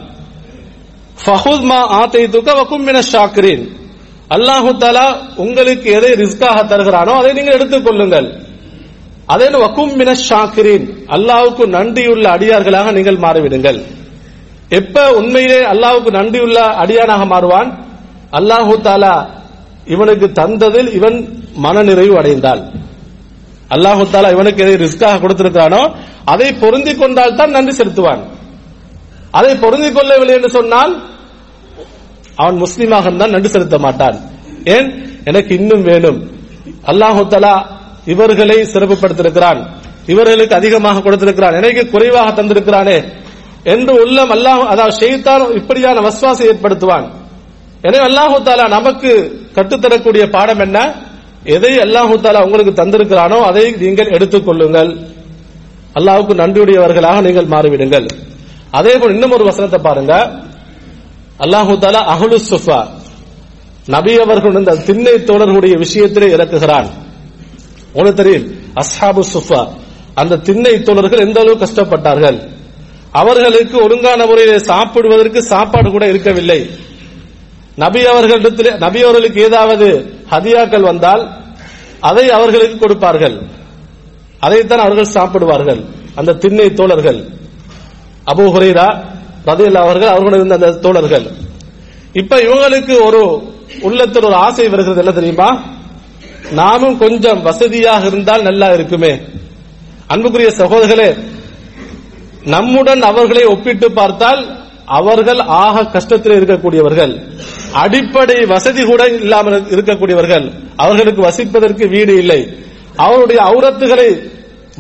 [1.25, 3.01] ஃபஹுத் மா ஆத்தை துக்க வக்கும் மின
[4.29, 8.48] அல்லாஹு தாலா உங்களுக்கு எதை ரிஸ்காக தருகிறானோ அதை நீங்கள் எடுத்துக் கொள்ளுங்கள்.
[9.34, 10.86] அதே வக்கும் மின ஷாக்கிரின்.
[11.15, 13.80] அல்லாவுக்கு நன்றியுள்ள அடியார்களாக நீங்கள் மாறிவிடுங்கள்.
[14.70, 17.70] எப்ப உண்மையிலே அல்லாவுக்கு நன்றியுள்ள அடியானாக மாறுவான்?
[18.32, 19.26] அல்லாஹு தாலா
[19.86, 21.18] இவனுக்கு தந்ததில் இவன்
[21.56, 22.62] மனநிறைவு அடைந்தால்.
[23.70, 25.82] அல்லாஹு தாலா இவனுக்கு எதை ரிஸ்காக கொடுத்திருக்கிறானோ
[26.26, 28.22] அதை பொருந்தி கொண்டால் தான் நன்றி செலுத்துவான்.
[29.32, 30.94] அதை பொருந்திக் கொள்ளவில்லை என்று சொன்னால்
[32.36, 34.18] அவன் முஸ்லீமாக இருந்தால் நன்றி செலுத்த மாட்டான்.
[34.63, 34.88] ஏன்?
[35.24, 36.20] எனக்கு இன்னும் வேணும்.
[36.86, 37.56] அல்லாஹு தலா
[38.13, 39.60] இவர்களை சிறப்புப்படுத்திருக்கிறான்
[40.12, 41.58] இவர்களுக்கு அதிகமாக கொடுத்திருக்கிறான்.
[41.60, 42.98] எனக்கு குறைவாக தந்திருக்கிறானே.
[43.74, 47.08] என்று உள்ளம் அல்லாஹ் அதாவது ஷெய்தான் இப்படியான வசுவாசை ஏற்படுத்துவான்.
[47.88, 49.12] எனவே அல்லாஹு தாலா நமக்கு
[49.56, 50.78] கற்றுத்தரக்கூடிய பாடம் என்ன?
[51.56, 54.91] எதை அல்லாஹு தாலா உங்களுக்கு தந்திருக்கிறானோ அதை நீங்கள் எடுத்துக்கொள்ளுங்கள்
[55.98, 58.08] அல்லாஹுக்கு நன்றியுடையவர்களாக நீங்கள் மாறிவிடுங்கள்.
[58.78, 60.13] அதே போல் இன்னும் ஒரு வசனத்தை பாருங்க.
[61.43, 62.80] அல்லாஹு தாலா அஹ்லு சுஃபா
[63.95, 66.89] நபி அவர்கள் இந்த திண்ணை தோழர்களுடைய விஷயத்திலே இறக்குகிறான்.
[67.93, 68.54] உங்களுக்கு தெரியும்.
[68.75, 69.67] அஸ்ஹாபு சுஃபா.
[70.13, 72.49] அந்த திண்ணை தோழர்கள் எந்த அளவு கஷ்டப்பட்டார்கள்?
[73.12, 76.69] அவர்களுக்கு ஒழுங்கான முறையில் சாப்பிடுவதற்கு சாப்பாடு கூட இருக்கவில்லை.
[77.75, 81.38] நபி அவர்களிடத்தில் நபி அவர்களுக்கு ஏதாவது ஹதியாக்கள் வந்தால்
[81.99, 83.41] அதை அவர்களுக்கு கொடுப்பார்கள்.
[84.39, 85.84] அதைத்தான் அவர்கள் சாப்பிடுவார்கள்.
[86.15, 87.19] அந்த திண்ணை தோழர்கள்.
[88.34, 89.04] அபு ஹுரைரா
[89.45, 91.32] ரதியல்லா அவர்கள் அவர்களுடன் இருந்த அந்த தோழர்கள்.
[92.13, 94.99] இப்ப இவங்களுக்கு ஒரு உள்ளத்தில் ஒரு ஆசை வருகிறது.
[94.99, 95.63] என்ன தெரியுமா?
[96.51, 99.19] நாமும் கொஞ்சம் வசதியாக இருந்தால் நல்லா இருக்குமே.
[100.07, 101.17] அன்புக்குரிய சகோதரர்களே
[102.43, 107.21] நம்முடன் அவர்களை ஒப்பிட்டு பார்த்தால் அவர்கள் ஆக கஷ்டத்தில் இருக்கக்கூடியவர்கள்.
[107.71, 110.51] அடிப்படை வசதி கூட இல்லாமல் இருக்கக்கூடியவர்கள்.
[110.75, 112.53] அவர்களுக்கு வசிப்பதற்கு வீடு இல்லை.
[112.95, 114.31] அவருடைய அவுரத்துகளை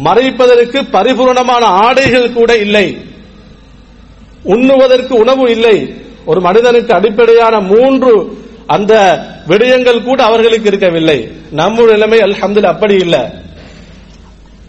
[0.03, 2.97] மறைப்பதற்கு பரிபூர்ணமான ஆடைகள் கூட இல்லை.
[4.43, 5.93] உண்ணுவதற்கு உணவு இல்லை.
[6.25, 8.37] ஒரு மனிதனுக்கு அடிப்படையான மூன்று
[8.69, 11.31] அந்த விடயங்கள் கூட அவர்களுக்கு இருக்கவில்லை.
[11.51, 13.19] நம்முடைய நிலைமை அல்ஹம்துலில்லாஹ் அப்படி இல்லை.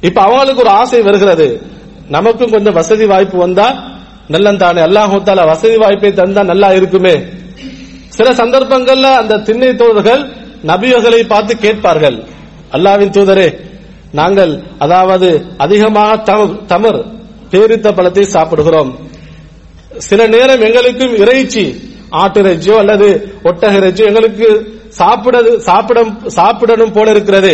[0.00, 1.62] இப்ப அவங்களுக்கு ஒரு ஆசை வருகிறது.
[2.08, 3.70] நமக்கும் கொஞ்சம் வசதி வாய்ப்பு வந்தா
[4.28, 4.80] நல்லந்தானே.
[4.80, 7.22] அல்லாஹு வசதி வாய்ப்பை தந்தா நல்லா இருக்குமே.
[8.08, 10.28] சில சந்தர்ப்பங்கள்ல அந்த திண்ணை தோழர்கள்
[10.66, 12.24] நபியர்களை பார்த்து கேட்பார்கள்.
[12.72, 13.60] அல்லாவின் தூதரே
[14.12, 17.04] நாங்கள் அதாவது அதிகமாக தம- தமர்
[17.50, 18.98] பேரித்த பழத்தை சாப்பிடுகிறோம்.
[19.96, 21.88] சில நேரம் எங்களுக்கும் இறைச்சி
[22.22, 23.08] ஆட்டிறைச்சியோ அல்லது
[23.44, 24.48] ஒட்டக எங்களுக்கு
[25.00, 25.36] சாப்பிட
[25.68, 25.98] சாப்பிட
[26.38, 27.52] சாப்பிடணும் போல இருக்கிறது.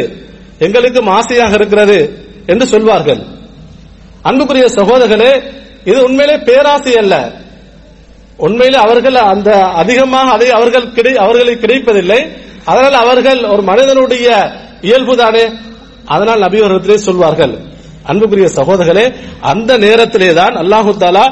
[0.59, 1.99] எங்களுக்கும் ஆசையாக இருக்கிறது
[2.47, 3.21] என்று சொல்வார்கள்.
[4.29, 5.33] அன்புக்குரிய சகோதரர்களே
[5.91, 7.15] இது உண்மையிலே பேராசை அல்ல.
[8.47, 9.51] உண்மையிலே அவர்கள் அந்த
[9.83, 12.21] அதிகமாக அதை அவர்கள் கிடை அவர்களுக்கு கிடைப்பதில்லை.
[12.65, 14.29] அதனால் அவர்கள் ஒரு மனிதனுடைய
[14.89, 15.45] இயல்புதானே.
[16.15, 17.55] அதனால் நபி அவர்களிடத்திலே சொல்வார்கள்.
[18.11, 19.07] அன்புக்குரிய சகோதரர்களே
[19.41, 21.25] அந்த நேரத்திலே தான் அல்லாஹு தாலா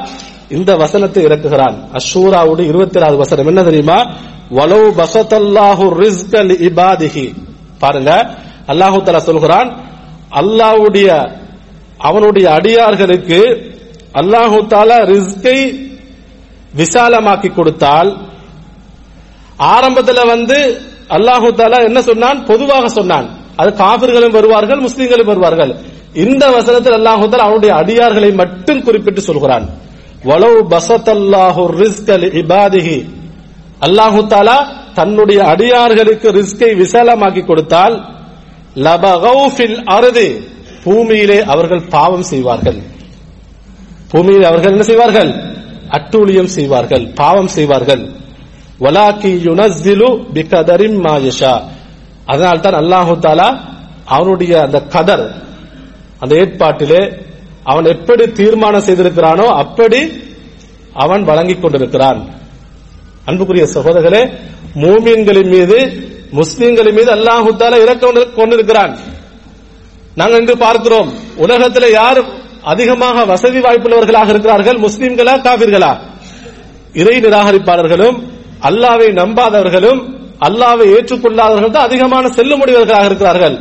[0.55, 1.77] இந்த வசனத்தை இறக்குகிறான்.
[1.97, 3.47] அஷூராவுடைய இருபத்தி ஏழாவது வசனம்.
[3.47, 3.99] என்ன தெரியுமா?
[4.57, 7.25] வலவு பசத்தல்லாஹு ரிஸ்கல் இபாதிஹி.
[7.79, 8.11] பாருங்க.
[8.71, 9.69] அல்லாஹு தாலா சொல்கிறான்
[10.41, 11.09] அல்லாஹுடைய
[11.97, 13.39] அவனுடைய அடியார்களுக்கு
[14.13, 15.59] அல்லாஹு தாலா ரிஸ்கை
[16.75, 18.09] விசாலமாக்கி கொடுத்தால்
[19.59, 20.57] ஆரம்பத்துல வந்து
[21.09, 22.45] அல்லாஹு தாலா என்ன சொன்னான்?
[22.45, 23.27] பொதுவாக சொன்னான்.
[23.55, 25.71] அது காபிர்களும் வருவார்கள் முஸ்லீம்களும் வருவார்கள்.
[26.13, 29.65] இந்த வசனத்தில் அல்லாஹு தாலா அவனுடைய அடியார்களை மட்டும் குறிப்பிட்டு சொல்கிறான்.
[30.27, 32.97] வலவு பசத்தல்லாஹு ரிஸ்கல் இபாதிஹி.
[33.85, 34.57] அல்லாஹு தாலா
[34.99, 37.95] தன்னுடைய அடியார்களுக்கு ரிஸ்கை விசாலமாக்கி கொடுத்தால்
[38.85, 40.29] லபகௌ ஃபில் அருதி
[40.85, 42.79] பூமியிலே அவர்கள் பாவம் செய்வார்கள்.
[44.11, 45.31] பூமியில் அவர்கள் என்ன செய்வார்கள்?
[45.97, 48.03] அட்டூழியம் செய்வார்கள் பாவம் செய்வார்கள்.
[48.83, 51.15] வலாக்கி யுனஸ்ஸிலு பிகதரிம் மா
[52.31, 53.49] அதனால் தான் அல்லாஹு தாலா
[54.15, 55.25] அவனுடைய அந்த கதர்
[56.21, 57.01] அந்த ஏற்பாட்டிலே
[57.69, 60.01] அவன் எப்படி தீர்மானம் செய்திருக்கிறானோ அப்படி
[61.03, 62.19] அவன் வழங்கிக் கொண்டிருக்கிறான்.
[63.29, 64.23] அன்புக்குரிய சகோதரர்களே
[64.83, 65.77] மூமியன்களின் மீது
[66.39, 68.93] முஸ்லீம்களின் மீது அல்லாஹு தாலா இறக்க கொண்டிருக்கிறான்.
[70.19, 71.09] நாங்கள் இன்று பார்க்கிறோம்
[71.45, 72.19] உலகத்தில் யார்
[72.73, 74.77] அதிகமாக வசதி வாய்ப்புள்ளவர்களாக இருக்கிறார்கள்?
[74.85, 75.91] முஸ்லீம்களா காவிர்களா
[77.01, 78.17] இறை நிராகரிப்பாளர்களும்
[78.69, 80.01] அல்லாவை நம்பாதவர்களும்
[80.47, 83.55] அல்லாவை ஏற்றுக்கொள்ளாதவர்கள் தான் அதிகமான செல்லுமுடியவர்களாக இருக்கிறார்கள்.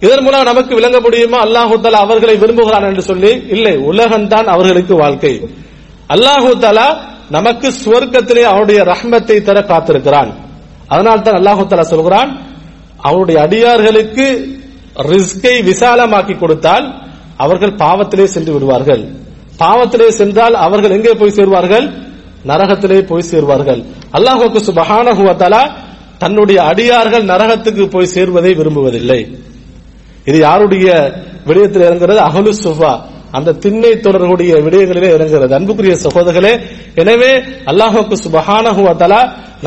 [0.00, 1.38] இதன் மூலம் நமக்கு விளங்க முடியுமா?
[1.46, 5.32] அல்லாஹு அவர்களை விரும்புகிறான் என்று சொல்லி இல்லை உலகம்தான் அவர்களுக்கு வாழ்க்கை.
[6.14, 6.50] அல்லாஹு
[7.36, 10.30] நமக்கு சுவர்க்கத்திலே அவருடைய ரஹ்மத்தை தர காத்திருக்கிறான்.
[10.88, 12.30] அதனால் தான் அல்லாஹு சொல்கிறான்
[13.08, 14.26] அவருடைய அடியார்களுக்கு
[15.10, 16.86] ரிஸ்கை விசாலமாக்கி கொடுத்தால்
[17.36, 19.02] அவர்கள் பாவத்திலே சென்று விடுவார்கள்.
[19.62, 21.86] பாவத்திலே சென்றால் அவர்கள் எங்கே போய் சேர்வார்கள்?
[22.46, 23.80] நரகத்திலே போய் சேர்வார்கள்.
[24.12, 25.22] அல்லாஹுக்கு சுபஹானஹு
[26.18, 29.20] தன்னுடைய அடியார்கள் நரகத்துக்கு போய் சேர்வதை விரும்புவதில்லை.
[30.24, 30.86] இது யாருடைய
[31.48, 32.20] விடயத்தில் இறங்குறது?
[32.28, 32.92] அகலு சுஃபா.
[33.36, 35.52] அந்த திண்ணை தொடர்புடைய விடயங்களிலே இறங்குகிறது.
[35.58, 36.52] அன்புக்குரிய சகோதரர்களே
[37.02, 37.32] எனவே
[37.70, 38.82] அல்லாஹுக்கு சுபஹானஹு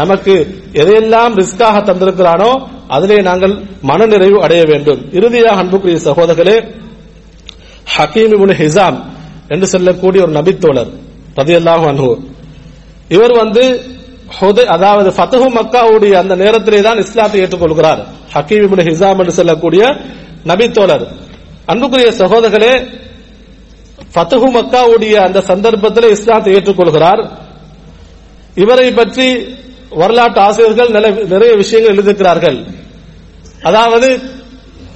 [0.02, 0.34] நமக்கு
[0.82, 2.52] எதையெல்லாம் ரிஸ்காக தந்திருக்கிறானோ
[2.96, 3.54] அதிலே நாங்கள்
[3.90, 5.02] மனநிறைவு அடைய வேண்டும்.
[5.18, 6.58] இறுதியாக அன்புக்குரிய சகோதரர்களே
[7.96, 8.98] ஹக்கீம் இபுன் ஹிசாம்
[9.54, 10.92] என்று சொல்லக்கூடிய ஒரு நபித்தோழர்
[11.40, 12.12] ரதியல்லாஹு அன்ஹு.
[13.16, 13.64] இவர் வந்து
[14.76, 18.02] அதாவது ஃபத்தஹு மக்காவுடைய அந்த நேரத்திலே தான் இஸ்லாத்தை ஏற்றுக்கொள்கிறார்.
[18.36, 19.84] ஹக்கீம் இபுன் ஹிசாம் என்று சொல்லக்கூடிய
[20.50, 21.06] நபித்தோழர்
[21.72, 22.74] அன்புக்குரிய சகோதரர்களே
[24.14, 27.22] ஃபத்துஹு மக்காவுடைய அந்த சந்தர்ப்பத்தில் இஸ்லாத்தை ஏற்றுக்கொள்கிறார்.
[28.64, 29.28] இவரை பற்றி
[30.02, 30.92] வரலாற்று ஆசிரியர்கள்
[31.34, 32.58] நிறைய விஷயங்கள் எழுதியிருக்கிறார்கள்.
[33.70, 34.10] அதாவது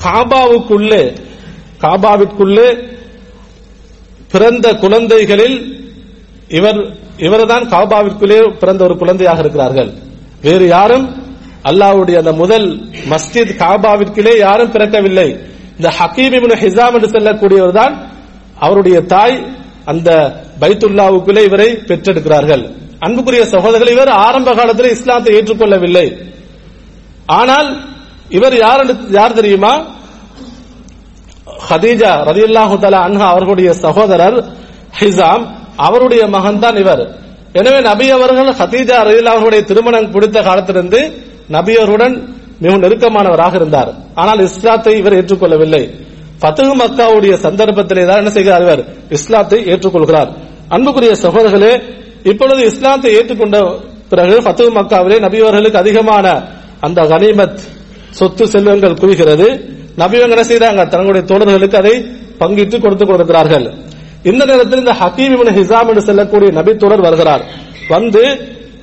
[0.05, 1.03] காபாவுக்குள்ளே
[1.83, 2.69] காபாவிற்குள்ளே
[4.33, 5.57] பிறந்த குழந்தைகளில்
[6.57, 6.79] இவர்
[7.27, 9.91] இவர்தான் காபாவிற்குள்ளே பிறந்த ஒரு குழந்தையாக இருக்கிறார்கள்.
[10.45, 11.05] வேறு யாரும்
[11.65, 15.29] அல்லாஹ்வுடைய அந்த முதல் மஸ்ஜித் காபாவிற்கிலே யாரும் பிறக்கவில்லை.
[15.77, 18.11] இந்த ஹக்கீம் இப்னு ஹிசாம் என்று செல்லக்கூடியவர் தான்
[18.59, 19.45] அவருடைய தாய்
[19.85, 22.75] அந்த பைத்துல்லாவுக்குள்ளே இவரை பெற்றெடுக்கிறார்கள்.
[22.99, 26.17] அன்புக்குரிய சகோதரர்கள் இவர் ஆரம்ப காலத்தில் இஸ்லாத்தை ஏற்றுக்கொள்ளவில்லை.
[27.25, 27.81] ஆனால்
[28.29, 29.85] இவர் யார் என்று- யார் தெரியுமா?
[31.69, 34.45] ஹதீஜா ரதியுல்லாஹு தலா அன்ஹா அவர்களுடைய சகோதரர்
[34.99, 37.19] ஹிசாம் அவருடைய மகன் தான் இவர்.
[37.53, 43.93] எனவே நபி அவர்கள் ஹதீஜா ரதியுல்லா அவர்களுடைய திருமணம் முடித்த காலத்திலிருந்து நபியோருடன் மிகவும் நெருக்கமானவராக இருந்தார்.
[44.15, 45.89] ஆனால் இஸ்லாத்தை இவர் ஏற்றுக்கொள்ளவில்லை.
[46.39, 48.85] பத்து மக்காவுடைய சந்தர்ப்பத்திலே தான் என்ன செய்கிறார் இவர்?
[49.09, 50.27] இஸ்லாத்தை ஏற்றுக்கொள்கிறார்.
[50.69, 51.81] அன்புக்குரிய சகோதரர்களே
[52.23, 53.79] இப்பொழுது இஸ்லாத்தை ஏற்றுக்கொண்ட
[54.09, 56.43] பிறகு பத்து மக்காவிலே நபியவர்களுக்கு அதிகமான
[56.79, 57.59] அந்த கனிமத்
[58.09, 59.73] சொத்து செல்வங்கள் குவிகிறது.
[59.97, 60.87] நபிவங்க என்ன செய்றாங்க?
[60.87, 62.05] தங்களுடைய தோழர்களுக்கு அதை
[62.39, 63.73] பங்கிட்டு கொடுத்து கொடுக்கிறார்கள்
[64.23, 67.45] இந்த நேரத்தில் இந்த ஹக்கீம் இவன் ஹிசாம் என்று செல்லக்கூடிய நபி தோழர் வருகிறார்.
[67.87, 68.23] வந்து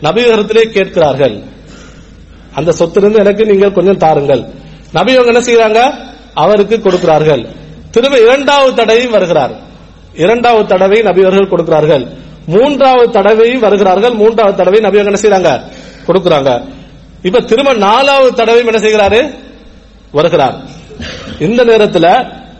[0.02, 1.40] நபிகரத்திலே கேட்கிறார்கள்.
[2.54, 4.42] அந்த சொத்திலிருந்து எனக்கு நீங்கள் கொஞ்சம் தாருங்கள்.
[4.92, 5.80] நபி அவங்க என்ன செய்யறாங்க
[6.34, 7.46] அவருக்கு கொடுக்கிறார்கள்.
[7.90, 9.54] திரும்ப இரண்டாவது தடவையும் வருகிறார்.
[10.14, 12.06] இரண்டாவது தடவை நபி அவர்கள் கொடுக்கிறார்கள்.
[12.46, 14.12] மூன்றாவது தடவையும் வருகிறார்கள்.
[14.12, 15.60] மூன்றாவது தடவை நபி அவங்க என்ன செய்றாங்க?
[16.06, 16.68] கொடுக்கிறாங்க.
[17.22, 19.34] இப்ப திரும்ப நாலாவது தடவையும் என்ன செய்கிறாரு?
[20.12, 20.56] வருகிறார்.
[21.38, 22.06] இந்த நேரத்துல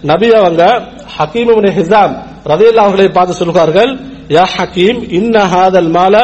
[0.03, 0.83] நபி அவங்க
[1.19, 3.91] ஹக்கீம் ஹிசாம் ரலியல்லாஹு அவர்களை பார்த்து சொல்கிறார்கள்
[4.29, 6.15] யா ஹக்கீம் இன்ன ஹாதல் மால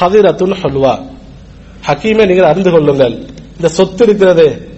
[0.00, 0.94] ஹதிரத்துன் ஹல்வா.
[1.86, 3.14] ஹக்கீமே நீங்கள் அறிந்து கொள்ளுங்கள்.
[3.56, 4.68] இந்த சொத்து இருக்கிறது.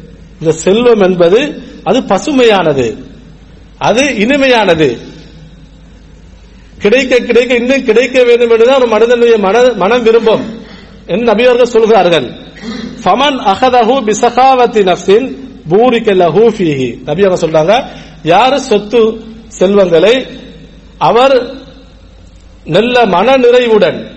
[0.40, 3.04] இந்த செல்வம் என்பது அது பசுமையானது.
[3.78, 4.98] அது இனிமையானது.
[6.78, 10.44] கிடைக்க கிடைக்க இன்னும் கிடைக்க வேண்டும் என்றுதான் ஒரு மனிதனுடைய மன மனம் விரும்பும்
[11.06, 12.26] என்று நபியவர்கள் சொல்கிறார்கள்.
[13.04, 15.26] ஃபமன் அகதஹு பிசகாவத்தி நஃப்சின்
[15.68, 17.02] பூரிக்க லஹு ஃபீஹி.
[17.04, 17.84] நபி அவங்க சொல்றாங்க
[18.22, 20.26] யாரு சொத்து செல்வங்களை
[20.98, 21.54] அவர்
[22.64, 24.10] நல்ல மன நிறைவுடன்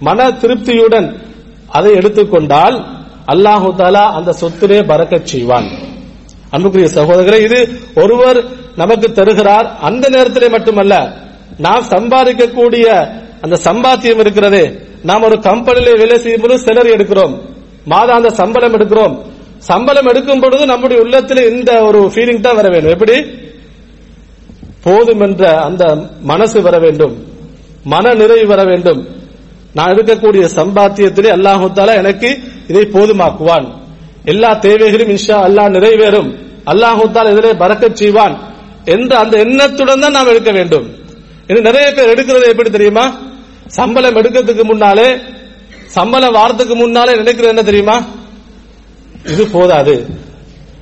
[0.00, 1.27] மன திருப்தியுடன்
[1.68, 2.84] அதை எடுத்துக்கொண்டால்
[3.26, 5.70] அல்லாஹு தாலா அந்த சொத்திலே பறக்கச் செய்வான்.
[6.50, 8.44] அன்புக்குரிய சகோதரர்களே இது ஒருவர்
[8.76, 9.76] நமக்கு தருகிறார்.
[9.80, 11.12] அந்த நேரத்திலே மட்டுமல்ல
[11.58, 14.78] நாம் சம்பாதிக்கக்கூடிய அந்த சம்பாத்தியம் இருக்கிறதே.
[15.02, 17.38] நாம் ஒரு கம்பெனியில வேலை செய்யும் பொழுது சிலர் எடுக்கிறோம்.
[17.88, 19.18] மாதாந்த சம்பளம் எடுக்கிறோம்.
[19.58, 22.92] சம்பளம் எடுக்கும் பொழுது நம்முடைய உள்ளத்தில் இந்த ஒரு ஃபீலிங் தான் வர வேண்டும்.
[22.92, 23.30] எப்படி?
[24.82, 27.26] போதும் என்ற அந்த மனசு வர வேண்டும்.
[27.84, 29.17] மன நிறைவு வர வேண்டும்.
[29.74, 33.72] நான் எடுக்கக்கூடிய சம்பாத்தியத்திலே அல்லாஹால எனக்கு இதை போதுமாக்குவான்.
[34.24, 36.34] எல்லா தேவைகளும் இன்ஷா அல்லாஹ் நிறைவேறும்.
[36.66, 38.54] அல்லாஹு இதிலே பறக்கச் செய்வான்.
[38.84, 40.96] என்ற அந்த எண்ணத்துடன் தான் நாம் எடுக்க வேண்டும்.
[41.46, 43.16] இன்னும் நிறைய பேர் எடுக்கிறது எப்படி தெரியுமா?
[43.66, 45.16] சம்பளம் எடுக்கிறதுக்கு முன்னாலே
[45.86, 48.04] சம்பளம் வாரத்துக்கு முன்னாலே நினைக்கிறது என்ன தெரியுமா?
[49.26, 50.06] இது போதாது.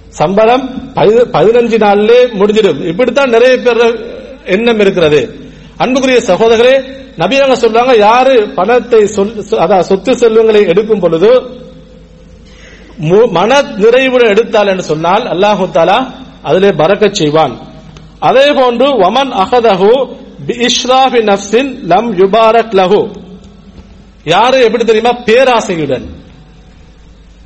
[0.09, 2.87] சம்பளம் பதி- பதினஞ்சு நாள்லே முடிஞ்சிடும்.
[2.87, 4.01] இப்படித்தான் நிறைய பேர்
[4.45, 5.46] எண்ணம் இருக்கிறது.
[5.79, 6.75] அன்புக்குரிய சகோதரரே
[7.19, 11.31] நபியாங்க சொல்றாங்க யாரு பணத்தை சொல் அதாவது சொத்து செல்வங்களை எடுக்கும் பொழுது
[13.01, 16.13] மு- மன நிறைவுடன் எடுத்தால் என்று சொன்னால் அல்லாஹு தாலா
[16.43, 17.55] அதிலே பறக்க செய்வான்.
[18.19, 19.91] அதே போன்று வமன் அகதஹு
[20.47, 23.01] இஷ்ராஃபி நஃப்ஸின் லம் யுபாரக் லஹு.
[24.25, 25.11] யாரு எப்படி தெரியுமா?
[25.27, 26.07] பேராசையுடன்.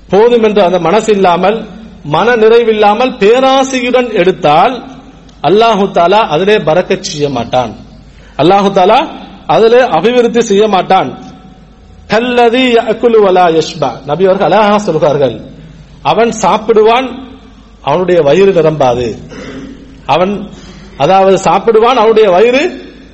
[0.09, 1.59] போதும் என்று அந்த மனசு இல்லாமல்
[2.05, 4.75] மன நிறைவில்லாமல் பேராசையுடன் எடுத்தால்
[5.43, 7.90] அல்லாஹு தாலா அதிலே பறக்க செய்ய மாட்டான்.
[8.41, 9.01] அல்லாஹு தாலா
[9.47, 11.19] அதுல அபிவிருத்தி செய்ய மாட்டான்.
[12.09, 13.91] கல்லதி யஅகுலு வலா யஷ்பா.
[14.07, 15.41] நபி அவர்கள் அழகாக சொல்கிறார்கள்.
[16.03, 17.09] அவன் சாப்பிடுவான்
[17.83, 19.19] அவனுடைய வயிறு நிரம்பாது.
[20.07, 20.49] அவன்
[20.97, 22.63] அதாவது சாப்பிடுவான் அவனுடைய வயிறு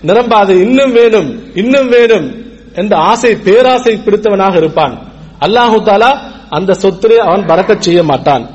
[0.07, 0.61] நிரம்பாது.
[0.61, 2.35] இன்னும் வேணும் இன்னும் வேணும்
[2.75, 4.95] என்ற ஆசை பேராசை பிடித்தவனாக இருப்பான்.
[5.41, 8.51] அல்லாஹு தாலா அந்த சொத்திலே அவன் பறக்கச் செய்ய மாட்டான்.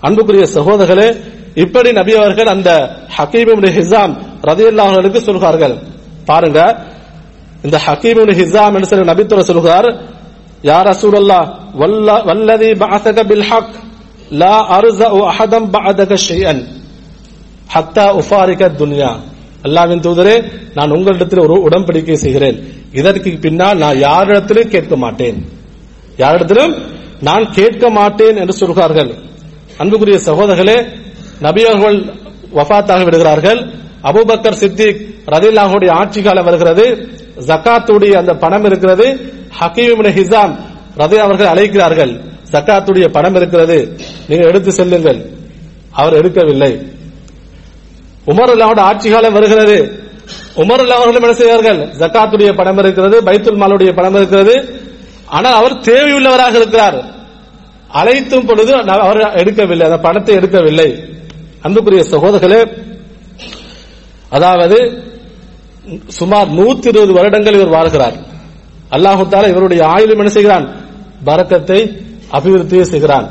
[0.00, 1.20] அன்புக்குரிய சகோதரர்களே
[1.54, 5.76] இப்படி நபி அவர்கள் அந்த ஹக்கீம் ஹிசாம் ரதியல்லாஹுக்கு சொல்கிறார்கள்.
[6.28, 6.60] பாருங்க.
[7.64, 9.88] இந்த ஹக்கீம் ஹிசாம் என்று சொல்லி நபித்துவ சொல்கிறார்
[10.62, 11.48] யார் ரசூலல்லாஹ்
[11.80, 13.74] வல்ல வல்லதி பாசக பில் ஹக்
[14.42, 16.62] லா அர்ஸஉ அஹதம் பாதக ஷியன்
[17.74, 19.10] ஹத்தா உஃபாரிக துன்யா.
[19.66, 20.34] அல்லாவின் தூதரே
[20.74, 22.58] நான் உங்களிடத்தில் ஒரு உடன்படிக்கை செய்கிறேன்.
[22.92, 25.38] இதற்கு பின்னால் நான் யாரிடத்திலும் கேட்க மாட்டேன்.
[26.16, 26.74] யாரிடத்திலும்
[27.20, 29.10] நான் கேட்க மாட்டேன் என்று சொல்கிறார்கள்.
[29.78, 30.78] அன்புக்குரிய சகோதரர்களே
[31.42, 31.98] நபியர்கள்
[32.54, 33.60] வஃபாத்தாக விடுகிறார்கள்.
[34.06, 37.08] அபூபக்கர் சித்திக் ரதில்லாஹுடைய ஆட்சி காலம் வருகிறது.
[37.46, 39.32] ஜக்காத்துடைய அந்த பணம் இருக்கிறது.
[39.60, 40.56] ஹக்கீம் ஹிசாம்
[40.96, 42.20] ரதி அவர்கள் அழைக்கிறார்கள்.
[42.50, 43.96] ஜக்காத்துடைய பணம் இருக்கிறது.
[44.28, 45.30] நீங்க எடுத்து செல்லுங்கள்.
[45.90, 46.94] அவர் எடுக்கவில்லை.
[48.26, 50.00] உமர் அல்லாவோட ஆட்சி காலம் வருகிறது.
[50.56, 51.78] உமர் அல்லா அவர்களும் என்ன செய்வார்கள்?
[51.78, 54.80] ஜக்காத்துடைய பணம் இருக்கிறது பைத்துல் மாலுடைய பணம் இருக்கிறது.
[55.26, 57.04] ஆனால் அவர் தேவையுள்ளவராக இருக்கிறார்.
[57.88, 59.84] அழைத்தும் பொழுது அவர் எடுக்கவில்லை.
[59.84, 61.18] அந்த பணத்தை எடுக்கவில்லை.
[61.60, 62.84] அன்புக்குரிய சகோதரர்களே
[64.30, 64.78] அதாவது
[66.08, 68.16] சுமார் நூத்தி இருபது வருடங்கள் இவர் வாழ்கிறார்.
[68.90, 70.66] அல்லாஹு தாலா இவருடைய ஆயுளும் என்ன செய்கிறான்?
[71.24, 71.80] பரக்கத்தை
[72.30, 73.26] அபிவிருத்தி செய்கிறான்.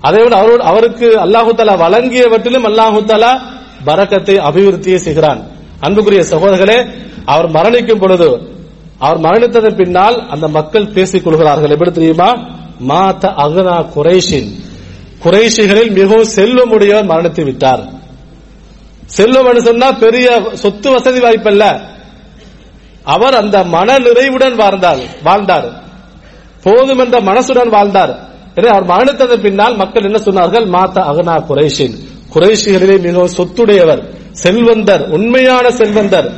[0.00, 3.32] அதே போல அவரோடு அவருக்கு அல்லாஹு தாலா வழங்கியவற்றிலும் அல்லாஹு தாலா
[3.84, 5.40] பரக்கத்தை அபிவிருத்தியை செய்கிறான்.
[5.80, 6.78] அன்புக்குரிய சகோதரர்களே
[7.24, 8.28] அவர் மரணிக்கும் பொழுது
[8.98, 11.70] அவர் மரணித்ததன் பின்னால் அந்த மக்கள் பேசிக் கொள்கிறார்கள்.
[11.70, 12.28] எப்படி தெரியுமா?
[12.78, 14.48] மாத அகனா குறைஷின்.
[15.24, 17.82] குறைஷிகளில் மிகவும் செல்வமுடையவர் மரணித்து விட்டார்.
[19.14, 20.26] செல்வம் சொன்னா பெரிய
[20.62, 21.64] சொத்து வசதி வாய்ப்பல்ல.
[23.14, 25.68] அவர் அந்த மன நிறைவுடன் வாழ்ந்தார் வாழ்ந்தார்.
[26.64, 28.12] போதும் என்ற மனசுடன் வாழ்ந்தார்.
[28.54, 30.66] எனவே அவர் மரணித்ததன் பின்னால் மக்கள் என்ன சொன்னார்கள்?
[30.74, 31.94] மாதா அகனா குறைஷின்.
[32.34, 34.02] குறைஷிகளிலே மிகவும் சொத்துடையவர்
[34.42, 36.28] செல்வந்தர் உண்மையான செல்வந்தர்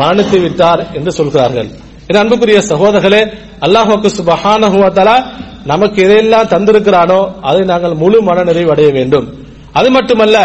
[0.00, 1.68] மரணித்து விட்டார் என்று சொல்கிறார்கள்.
[2.06, 3.22] என் அன்புக்குரிய சகோதரர்களே
[3.66, 5.16] அல்லாஹுக்கு சுபஹானஹுவத்தலா
[5.64, 9.26] நமக்கு எதையெல்லாம் தந்திருக்கிறானோ அதை நாங்கள் முழு மன நிறைவு அடைய வேண்டும்.
[9.72, 10.36] அது மட்டுமல்ல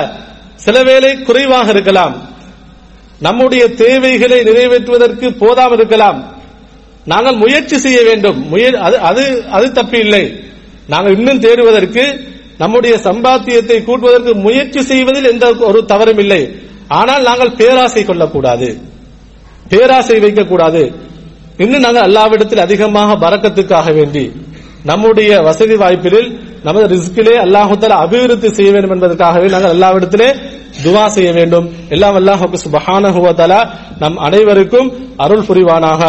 [0.56, 2.16] சில வேளை குறைவாக இருக்கலாம்.
[3.20, 6.36] நம்முடைய தேவைகளை நிறைவேற்றுவதற்கு போதாமல் இருக்கலாம்.
[7.06, 8.54] நாங்கள் முயற்சி செய்ய வேண்டும்.
[9.00, 10.40] அது அது தப்பு இல்லை.
[10.88, 12.20] நாங்கள் இன்னும் தேடுவதற்கு
[12.58, 16.56] நம்முடைய சம்பாத்தியத்தை கூட்டுவதற்கு முயற்சி செய்வதில் எந்த ஒரு தவறும் இல்லை.
[16.88, 18.78] ஆனால் நாங்கள் பேராசை கொள்ளக்கூடாது.
[19.70, 20.96] பேராசை வைக்கக்கூடாது.
[21.58, 24.32] இன்னும் நாங்கள் அல்லாவிடத்தில் அதிகமாக பறக்கத்துக்காக வேண்டி.
[24.86, 30.30] நம்முடைய வசதி வாய்ப்பில் நமது ரிஸ்கிலே அல்லாஹுத்தால அபிவிருத்தி செய்ய வேண்டும் என்பதற்காகவே நாங்கள் எல்லாவிடத்திலே
[30.84, 31.70] துவா செய்ய வேண்டும்.
[31.90, 33.60] எல்லாம் அல்லாஹுக்கு சுபஹானஹுவதலா
[34.00, 36.02] நம் அனைவருக்கும் அருள் புரிவானாக.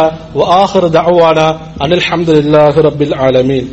[1.79, 3.67] அனில் அஹமதுல்லாஹு ரபில் ஆலமீன்.